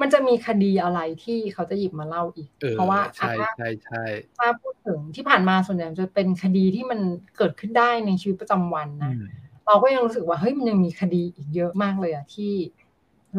[0.00, 4.02] มันจะมีคดีอะไรที่เขาจะหยิบมาเล่าอีกเออเพราะว่าใช่ถ้าใช่ใช่
[4.38, 7.00] ถ้าพูดถึงที่ผ่านมาส่วนใหญ่จะเป็นคดีที่มัน
[7.36, 9.24] เกิดขึ้นได้ในชีวิตประจำวันอืนะม
[9.66, 12.52] เราก็ยังรู้สึกว่าเฮ้ยมันยังมีคดีอีกเยอะมากเลยอะที่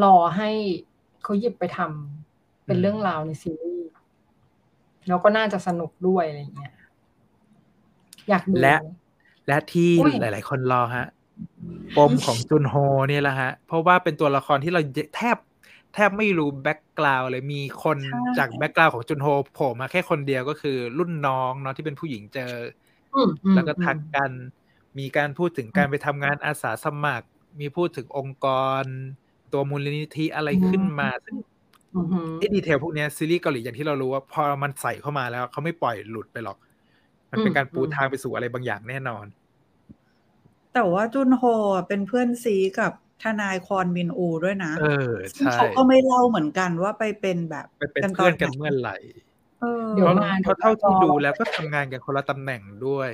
[0.03, 0.49] รอให้
[1.24, 3.88] เขาหยิบไปทำเป็นเรื่องราวในซีรีส์
[5.08, 6.74] แล้วก็น่าจะสนุกด้วยอะไรอย่างเงี้ย
[8.30, 8.76] อยากดูและ
[9.47, 11.06] และที่อุ้ยหลาย ๆ คนรอฮะ
[11.97, 12.75] ปมของจุนโฮ
[13.09, 14.81] เนี่ยแหละฮะ เพราะว่าเป็นตัวละครที่เรา
[15.17, 15.38] แทบ
[15.93, 22.53] แทบไม่รู้ background เลยมีคนใช่จาก background ของจุนโฮโผล่มาแค่คนเดียวก็คือรุ่นน้องเนาะที่เป็นผู้หญิงเจอ
[23.15, 24.31] อืมอืมแล้วก็ทักกัน
[24.99, 27.27] มีการพูดถึงการไปทำงานอาสาสมัคร
[27.59, 28.47] มีพูดถึงองค์ก
[28.81, 28.83] ร
[29.53, 31.36] ตัวมูลนิธิอะไรขึ้นมาซึ่ง
[31.95, 36.57] อืมอืมไอ้ดีเทลพวกเนี้ยซีรีส์เกาหลีอย่างที่เรารู้ว่าพอมันใส่เข้ามาแล้วเขาไม่ปล่อยหลุดไปหรอก
[37.31, 39.25] มันเป็นอืมการปูอืมทางไปสู่อะไรบางอย่างแน่นอน
[40.76, 41.43] แต่ว่าจุนโฮ
[41.76, 42.91] อะเป็นเพื่อนซีกับ
[43.23, 48.97] ทนายคอนบินอูด้วยนะ เออซึ่งใช่เขาก็ไม่เล่าเหมือนกันว่าไปเป็นแบบไปเป็นเพื่อนกันเมื่อไหร่
[49.61, 53.11] เออเดี๋ยวเพราะมาเพราะเท่าที่ดูแล้วก็ทำงานกันคนละตำแหน่งด้วย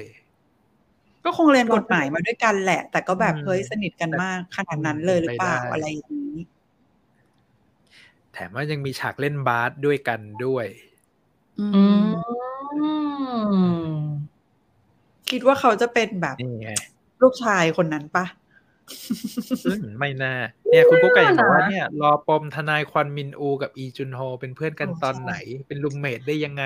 [1.26, 6.38] ก็คงเรียนกฎหมายมาด้วยกันแหละ แต่ก็แบบอืมเฮ้ยสนิทกันมากขนาดนั้นเลยหรือเปล่าไปได้อะไรอย่างนี้
[8.34, 10.66] แถมว่ายังมีฉากเล่นบาสด้วยกันด้วย
[11.60, 12.06] อือืม
[13.64, 14.02] ม
[15.30, 16.70] คิดว่าเขาจะเป็นแบบนี่ไง
[17.22, 18.26] ลูกชายคนนั้นปะ
[19.64, 20.36] ซึ่งไม่น่า
[20.70, 25.34] เนี่ยคุณกุ๊กไก่บอกว่าน่านะเนี่ย รอปมทนายควันมินอูกับอีจุนโฮเป็นเพื่อนกันตอนไหน
[25.68, 26.64] เป็นรูมเมทได้ยังไง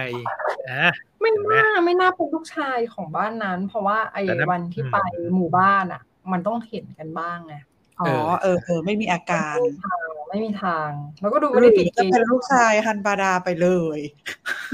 [0.70, 4.98] อะไม่เห็นไหมน่าไม่น่าเป็นลูกชายของบ้านนั้น เพราะว่าไอ้แต่นั้นวันที่อืมไป
[5.36, 6.02] หมู่บ้านอะ
[6.32, 7.56] มันต้องเห็นกันบ้างไง
[8.02, 10.90] อ๋อเออเออเออไม่มีอาการไม่มีทางไม่มีทาง
[11.22, 14.00] แล้วก็ดูหไม่รืได้อติดจะเกมเป็นลูกชายฮันบาดาไปเลย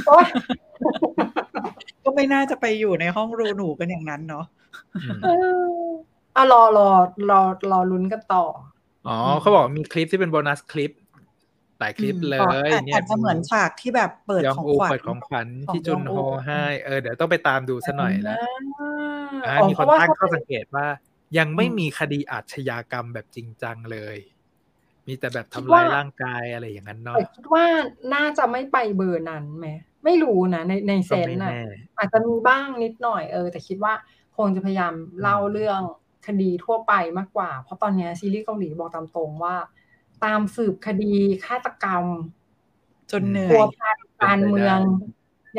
[0.08, 0.28] โอ๊ย
[2.04, 4.46] ก็ไม่น่าจะไปอยู่ในห้องรูหนูกันอย่างนั้นเนาะ
[6.36, 6.90] อืมเอออะรอรอ
[7.30, 8.44] รอรอลุ้นกันต่อ
[9.08, 10.92] อ๋อเขาบอกมีคลิปที่เป็นโบนัสคลิป
[11.80, 18.36] หลายคลิปเลอ๋อยอาจเนี่ยอาจจะเหมือนฉากที่แบบเปิดยองของอูขวัญเปิดของขวัญของที่จุนโฮยองอูให้เออเดี๋ยวต้องไปตามดูซะหน่อยละ
[19.46, 20.88] อ่าอ๋อมีเพคนราะว่าตั้งถ้าข้อเป็นสังเกตว่า
[21.38, 24.18] ยังไม่อืมมีคดีอาชญากรรมแบบจริงจังเลย
[25.08, 27.66] มีแต่แบบคิดทำว่าร้ายร่างกายอะไรอย่างนั้นเนาะแต่คิดว่า
[28.14, 29.68] น่าจะไม่ไปเบอร์นั้นไหม
[30.04, 31.64] ไม่รู้นะในในเซก็นไม่ส์น่ะแน่
[31.98, 33.94] อาจจะมีบ้างนิดหน่อยเออ แต่คิดว่า
[34.38, 35.82] คงจะพยายามเล่าเรื่อง
[36.28, 39.56] คดีทั่วไปมากกว่า เพราะตอนเนี้ยซีรีส์เกาหลีบอกตามตรงว่า
[40.26, 41.14] ตามสืบคดี
[41.46, 42.06] ฆาตกรรม
[43.12, 44.80] จนเหนื่อพัยวพันการเมือง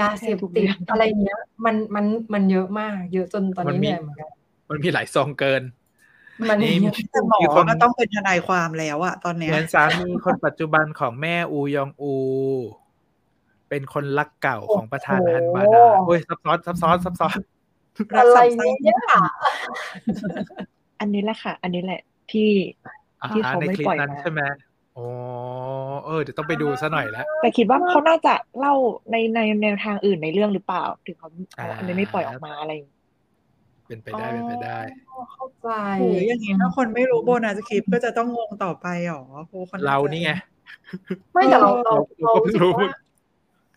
[0.01, 2.05] ยาเสพติดอะไรเงี้ย มันมัน
[2.35, 4.31] มันเยอะมาก เยอะจนตอนนี้เหนื่อยเหมือนกัน
[4.69, 5.63] มันมีหลายซองเกิน
[6.51, 12.15] มันนี่เยอะแต่หมอมีคนก็ต้องเป็นทนายความแล้วอะตอนเหเนี้ยมือนสามีคนปัจจุบันของแม่อูยองอู
[13.69, 17.39] เป็นคนรักเก่าของประธานฮันบาดาโอ้ยซับซ้อนซับซ้อนซับซ้อน
[18.19, 18.99] อะไรเนี่ย
[21.01, 22.49] อันนี้แหละค่ะ อันนี้แหละที่
[23.23, 24.43] อ่าที่เขาในไม่คลิปปล่อยนั้นมาใช่ไหม
[24.95, 25.05] โอ้
[26.05, 28.75] เออเดี๋ยวต้องไปดูซะหน่อยแล้ว แต่คิดว่าเขาน่าจะเล่า
[29.11, 33.01] ในในแนวทางอื่นในเรื่องหรือเปล่า ถึงเขาเอาอันนี้ไม่ปล่อยออกมาอะไรอย่างเงี้ย
[33.87, 34.79] เป็นไปได้เป็นไปได้
[35.11, 35.69] อ๋อเข้าใจ
[36.01, 40.31] โอ้ยอย่างนี้ถ้าคนไม่รู้โบนัสคลิปก็จะต้องงงต่อไปหรอเพราะคนเรานี่ไง
[41.33, 42.89] ไม่แต่เราเราเราเราก็เพิ่งรู้สึกรู้ว่า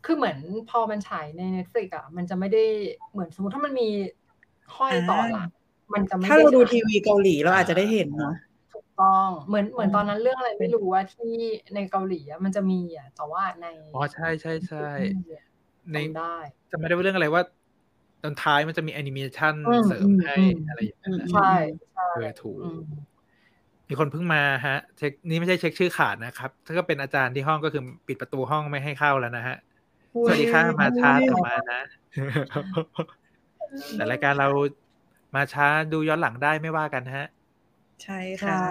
[0.06, 0.38] คือเหมือน
[0.70, 2.64] พอมันฉายใน Netflix อะ มันจะไม่ได้
[3.12, 3.90] เหมือนสมมติถ้ามันมี
[4.76, 5.50] ห้อยต่อหลัง
[5.94, 8.36] มันจะไม่ถ้าเราดูฉยทีวีเกาหลีเราอาจจะได้เห็นเนาะ
[8.74, 11.34] ถูกต้องเหมือนเหมือนตอนนั้นเรื่องอะไรไม่รู้ว่าที่
[11.76, 14.86] ในเกาหลีอะมันจะมีอะแต่ว่าในอ๋อใช่ใช่ใช่
[15.92, 16.36] ในจำได้
[16.72, 17.44] จะไม่ได้ว่าเรื่องอะไรว่า
[18.24, 21.52] ตอนท้ายมันจะมีแอนิเมชันอืมเสริมให้อืมอะไรอย่างเงี้ยแหละใช่
[21.94, 22.80] ใช่เออถูกอืม
[23.90, 29.58] มีคนเพิ่งมาฮะเช็คนี่ไม่ใช่เช็คชื่อขาดนะครับ ถ้าก็เป็นอาจารย์ที่ห้องก็คือปิดประตูห้องไม่ให้เข้าแล้วนะฮะ
[30.16, 31.82] สวัสดีค่ะมาช้าแต่มานะ
[33.92, 34.50] แต่รายการเรา
[35.36, 37.26] มาช้าดูย้อนหลังได้ไม่ว่ากันฮะ
[38.04, 38.62] ใช่ค่ะ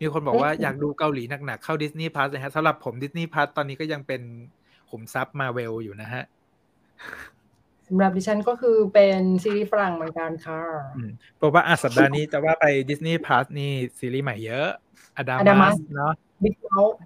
[0.00, 4.22] มีคนบอกว่าเอ๊ะอยากดูเกาหลีหนักๆเข้าดิสนีย์พ u s นะฮะสำหรับผมดิสนีย์พ u s ตอนนี้ก็ยังเป็น
[4.90, 6.22] ขุมทรัพย์มาเวลอยู่นะฮะ
[7.86, 10.62] สำหรับดิฉันก็คือเป็นซีรีส์ฝรั่งเหมือนกันค่ะ
[10.96, 14.66] อืมเพราะว่าอะสัปดาห์นี้จะว่าไปดิสนีย์พ u s นี่ซีรีส์ใหม่เยอะ
[15.16, 16.12] อดา Adamas มัสเนาะ
[16.42, 16.96] Big Mouth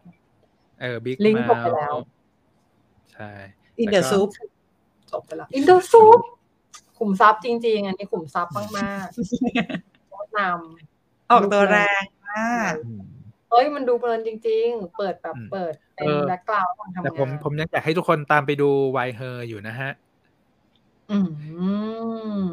[0.83, 1.95] เออบิ๊ก Link มาจบไปแล้ว
[3.13, 3.31] ใช่
[3.83, 4.29] แล้วก็ In the Soup
[5.11, 6.21] จบไปแล้ว In the Soup
[6.99, 13.03] ขุมทรัพย์จริง ๆ อันนี้ขุมทรัพย์มากๆแนะนำออกตัวแรงมากอืม
[13.51, 19.91] เฮ้ยมันดูเพลินจริง ๆ เปิดแบบอืมเปิดเป็นเออ background ตอนทำงานแต่ผมผมยังอยากให้ทุกคนตามไปดู Why Her อยู่นะฮะ
[21.11, 21.19] อื
[22.43, 22.45] ม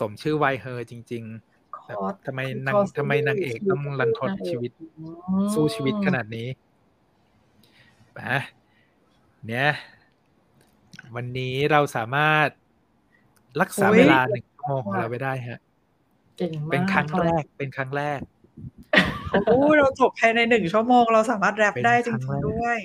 [0.00, 1.96] สมชื่อ Why Her จริงๆแบบ
[2.26, 4.72] ทำไมนางคอสทำไมนางเอกต้องรันทดชีวิต
[5.54, 6.48] สู้ชีวิตขนาดนี้
[8.18, 8.32] มา
[9.46, 9.70] เนี่ย
[11.14, 12.48] วันนี้เราสามารถ
[13.60, 15.58] รักษาอุ๊ยเวลาหนึ่งชั่วโมงของเราไว้ได้ฮะ
[16.38, 18.20] เก่งมากเป็นครั้งแรกเป็นครั้งแรก
[19.46, 22.78] โอ้เราจบภายในหนึ่งชั่วโมง เราสามารถ wrap ได้จริงๆ เป็นครั้งแรกด้วย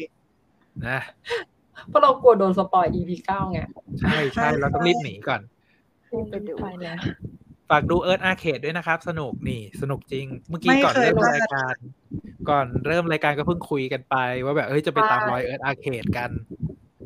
[0.87, 0.99] นะ
[1.87, 3.59] เพราะเรากลัวโดน spoil EP เก้าไง
[3.99, 5.41] ใช่ใช่เราต้องรีบหนีก่อน
[6.29, 6.97] ไปดูไปแล้ว
[7.69, 11.75] ฝากดู Earth Arcade ด้วยนะครับ สนุกนี่สนุกจริง เมื่อกี้ไม่ก่อนเคยเริ่มพลาดรายการ
[12.49, 16.31] ก่อนเริ่มรายการก็เพิ่งคุยกันไป ว่าแบบเฮ้ยจะไปตามรอย Earth Arcade กัน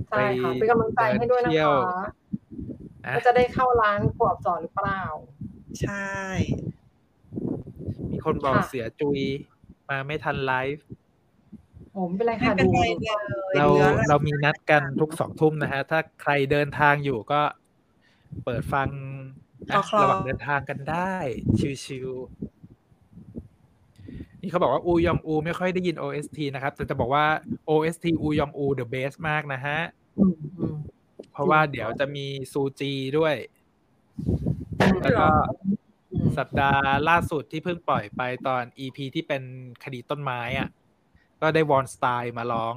[0.10, 2.04] ใช่ค่ะไปเป็นกำลังใจให้ด้วยนะเที่ยวคะ
[3.06, 5.02] นะว่าจะได้เข้าร้านขวบจอหรือเปล่า
[5.82, 6.14] ใช่
[8.10, 9.20] มีมีคนบอกค่ะเสียจุย
[9.90, 10.86] มาไม่ทันไลฟ์
[11.98, 17.42] ผมเป็นไรไม่ค่ะเป็นดูไรดูเลยเราหลือเรามีนัดกันทุกสองทุ่มนะฮะ ถ้าใครเดินทางอยู่ก็
[18.44, 19.49] เปิดฟังนะ
[20.02, 21.14] ระหว่างเดินทางกันได้
[21.84, 27.26] ชิวๆนี่เขาบอกว่า อูยองอู ไม่ค่อยได้ยิน OST นะครับ แต่จะบอกว่า
[27.70, 29.80] OST อูยองอู the best มากนะฮะ
[30.20, 30.76] อืมอืม
[31.32, 33.36] เพราะว่าเดี๋ยวจะมีซูจีด้วย
[35.02, 35.28] แล้วก็
[36.12, 39.44] อืมสัปดาห์ล่าสุดที่เพิ่งปล่อยไปตอน EP ที่เป็น
[39.84, 40.70] คดีต้นไม้อะ
[41.42, 42.76] ก็ได้ Wonstein มาร้อง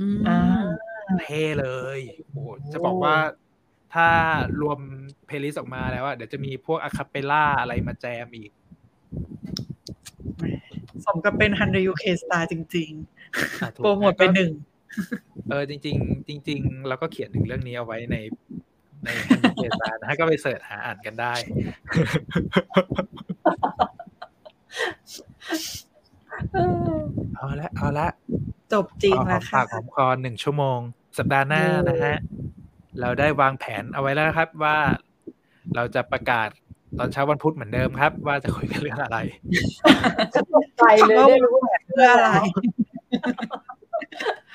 [0.00, 0.40] อืมอ่า
[1.22, 1.68] เท่เล
[1.98, 3.16] ย โอ้โหจะบอกว่า
[3.94, 4.08] ถ้า
[4.62, 4.78] รวม
[5.26, 8.50] playlist ออกมาแล้วอะเดี๋ยวจะมีพวก a cappella อะไรมาแจมอีก
[11.04, 12.90] สมกับเป็นฮันเดยูเคสตาจริง
[13.60, 14.52] อะถูๆกโปรโมทไปหนึ่ง
[15.48, 18.16] เออจริง ๆ จริงๆเราก็เขียนถึงเรื่องนี้เอาไว้ใน
[19.04, 19.08] ใน
[19.54, 21.34] เพจนะฮะก็ไปเสิร์ชหาอ่านกันได้
[26.52, 26.58] เอ
[26.96, 26.98] อ
[27.34, 28.08] เอาละเอาละ
[28.72, 30.80] จบจริงเอาหอแล้มวปาค่ะกหอมคอหนึ่งชั่วโมง
[31.18, 32.16] สัปดาห์หน้าเย้นะฮะ
[33.00, 34.76] เราได้วางแผนเอาไว้แล้วครับว่า
[35.76, 36.48] เราจะประกาศ
[36.98, 39.18] ตอนเช้าวันพุธเหมือนเดิมครับ ว่าจะคุยกันเรื่องอะไร
[40.54, 42.30] ตกใจเลยได้รู้ว่าเพื่ออะไร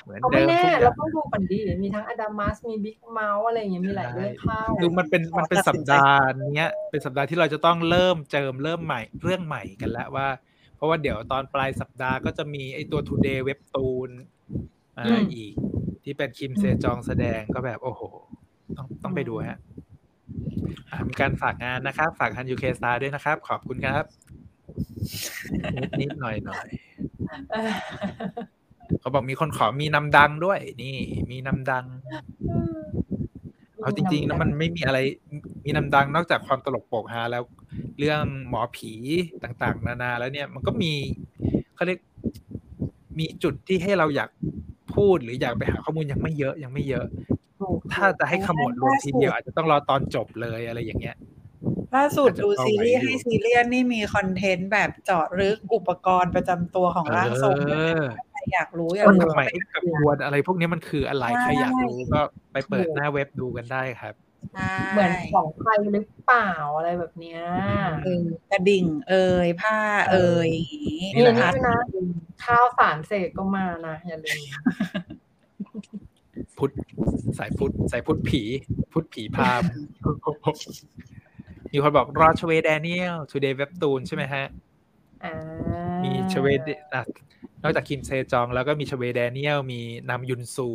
[0.04, 6.24] เหมือนเขาเดิไม่มแน่ทุกอเราย่างต้องดูก่อนดีมีทั้งอดัมมัสมีบิ๊กเมาส์อะไรอย่างเงี้ยมีหลายเรื่องเข้าคือมันเป็นขอมันเป็นตัดสัสิปนใจดาห์
[6.56, 10.28] เนี้ยเป็นสัปดาห์ที่เราจะต้องเริ่มเจิมเริ่มใหม่เรื่องใหม่กันแล้วว่า
[10.76, 14.10] เพราะว่าเดี๋ยวตอนปลายสัปดาห์ก็จะมีไอตัว Today เว็บตูน
[14.98, 15.54] มาอืมอีก
[16.04, 18.02] ที่เป็นคิมเซจองแสดงก็แบบโอ้โห
[18.78, 19.60] ต้องต้องไปดูฮะ
[20.90, 24.04] อ่ามีการฝากงานนะครับ ฝากฮันยูเคสตาด้วยนะครับ ขอบคุณครับ
[25.76, 26.68] นิดนิดหน่อยหน่อย
[27.52, 27.74] เออ
[29.00, 30.98] เขาบอกมีคนขอมีนำดังด้วย นี่
[31.32, 31.86] มีนำดัง
[33.82, 35.00] เอาจริงๆแล้วมันไม่มีอะไร
[35.66, 37.44] มีนำดังนอกจากความตลกโปกฮาแล้ว
[38.00, 38.92] เรื่องหมอผี
[39.44, 40.94] ต่าง ๆ นานาแล้วเนี่ย มันก็มี
[41.76, 42.00] เขาเรียก
[43.18, 44.30] มีจุดที่ให้เราอยาก
[44.98, 47.06] พูดหรืออยากไปหาข้อมูลยังไม่เยอะยังไม่เยอะ
[47.62, 51.18] ถูกถ้าจะให้ขมวดรวมทีเดียวอาจจะต้องรอตอนจบเลยอะไรอย่างเงี้ย
[51.96, 62.22] ล่าสุดอาจจะดูเข้าซีรีส์ไว้อยู่ให้ซีเรียสนี่มีคอนเทนต์แบบเจาะลึกอุปกรณ์ประจำตัวของร่างทรงเออใครอยากรู้อยากว่ารู้ทำไมไอ้กระบวนอะไรพวกนี้มันคืออะไรใช่ใครอยากรู้ก็
[62.52, 64.35] ไปเปิดหน้าเว็บดูกันได้ครับใช่
[64.94, 67.42] เหมือนของใครหรือเปล่าอะไรแบบเนี้ย
[68.04, 69.78] เออกระดิ่ง เอ่ยผ้า
[70.12, 71.80] เอ่ยอย่างนี้นี่นี่แหละนี่นะ
[72.44, 74.40] ข้าวสารเสกก็มานะอย่าลืม
[76.58, 76.72] พุทธ
[77.38, 78.42] สายพุทธสายพุทธผี
[78.92, 79.70] พุทธผีพราหมณ์
[81.72, 84.65] มีคนบอกรอชเวแดเนียล Today เว็บตูนใช่ไหมฮะอ่า
[86.04, 87.06] มีชเวเดอะ
[87.64, 90.70] นอกจากคิมเซจอง แล้วก็มีชเวแดเนียลมีนำยุนซู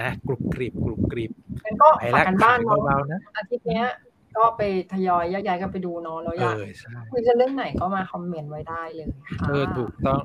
[0.00, 1.32] นะกรุบกริบกรุบกริบ
[1.64, 3.86] งั้นก็ไปฝาแล้วกันบ้านขายเนาะเบาๆนะอาทิตย์เนี้ย
[4.36, 4.62] ก็ไป
[4.92, 9.06] ทยอยแยกย้ายกันไปดูเนาะแล้วเออยากอใช่คุยกันเรื่องไหนก็มาคอมเมนต์ไว้ได้เลย
[9.40, 10.20] ค่ะเออถูกต้อง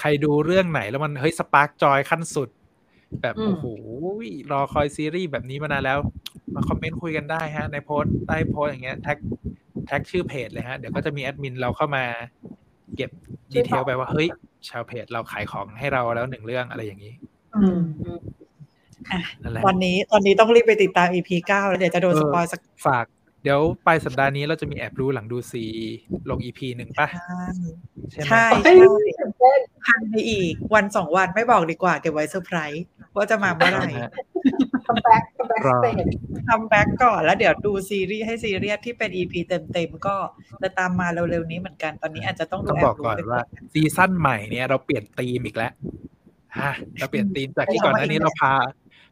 [0.00, 2.48] ใครดูเรื่องไหนแล้วมันเฮ้ย spark joy ขั้นสุด
[3.22, 3.66] แบบอืมโอ้โห
[4.52, 5.98] รอคอยซีรีส์แบบนี้มานานแล้ว
[6.54, 9.18] มาคอมเมนต์คุยกันได้ฮะ ในโพสต์ใต้โพสต์อย่างเงี้ยแท็ก
[9.86, 12.04] แท็กชื่อเพจเลยฮะ เดี๋ยวก็จะมีแอดมินเราเข้ามา
[12.96, 13.10] เก็บ
[13.52, 14.28] detail ไปว่าเฮ้ย
[14.68, 17.12] ชาวเพจเราขายของให้เราแล้วหนึ่งเรื่องอะไรอย่างนี้
[17.56, 18.20] อืมอืม
[19.42, 23.06] นั่นแหละตอนนี้ตอนนี้ต้องรีบไปติดตาม EP เก้าแล้วเดี๋ยวจะโดนเออ spoil สักฝาก
[23.42, 25.64] เดี๋ยวปลายสัปดาห์นี้เราจะมีแอบรู้หลังดูซีรีส์
[26.30, 27.08] ลง EP หนึ่งป่ะ
[28.10, 32.84] ใช่ไหมใช่เฮ้ใช่ยตื่นเต้นพันไปอีก วันสองวันไม่บอกดีกว่า เก็บไว้เซอร์ไพรส์
[33.16, 34.12] ว่าจะมาเมื่อไหร่นะฮะ
[34.88, 36.06] comeback comeback รอ stage
[36.48, 40.16] comeback ก่อนแล้วเดี๋ยวดูซีรีส์ให้ซีเรียสที่เป็น EP เต็มๆก็
[40.62, 45.72] จะตามมาเร็วๆนี้เหมือนกันตอนนี้อาจจะต้องดูต้องบอกแอบรู้ก่อนไปว่าซีซั่นใหม่เนี่ยเราเปลี่ยนธีมอีกแล้ว
[46.58, 48.54] ฮะเราเปลี่ยนธีมจากที่ก่อนหน้านี้เราพา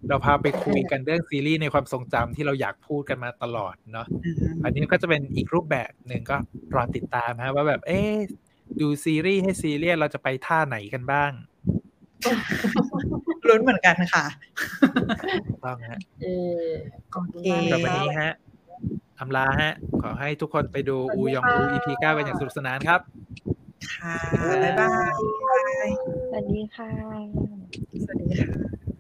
[0.09, 6.37] เราพาไปคุยกันเรื่องซีรีส์ในความทรงจำที่เราอยากพูดกันมาตลอดเนาะอืมอันนี้ก็จะเป็นอีกรูปแบบหนึ่งก็
[6.75, 8.13] รอติดตามฮะว่าแบบเอ๊ะ
[8.81, 11.31] ดูซีรีส์ให้ซีเรียสเราจะไปท่าไหนกันบ้าง
[13.51, 14.25] ลุ้นเหมือนกันค่ะ
[15.47, 16.27] ถูกต้องฮะเอ
[16.61, 16.65] อ
[17.15, 18.31] ขอบคุณโอเคมากสำหรับวันค่ะนี้ฮะ
[19.21, 19.73] อำลาฮะ
[20.03, 23.01] ขอให้ทุกคนไปดูสวัสดีอูยองอูค่ะ EP 9กันอย่างสนุกสนานครับ
[23.95, 24.21] ค่ะ
[24.63, 25.15] บ๊ายบาย
[26.29, 26.93] สวัสดีค่ะ
[28.05, 28.96] สวัสดีค่ะ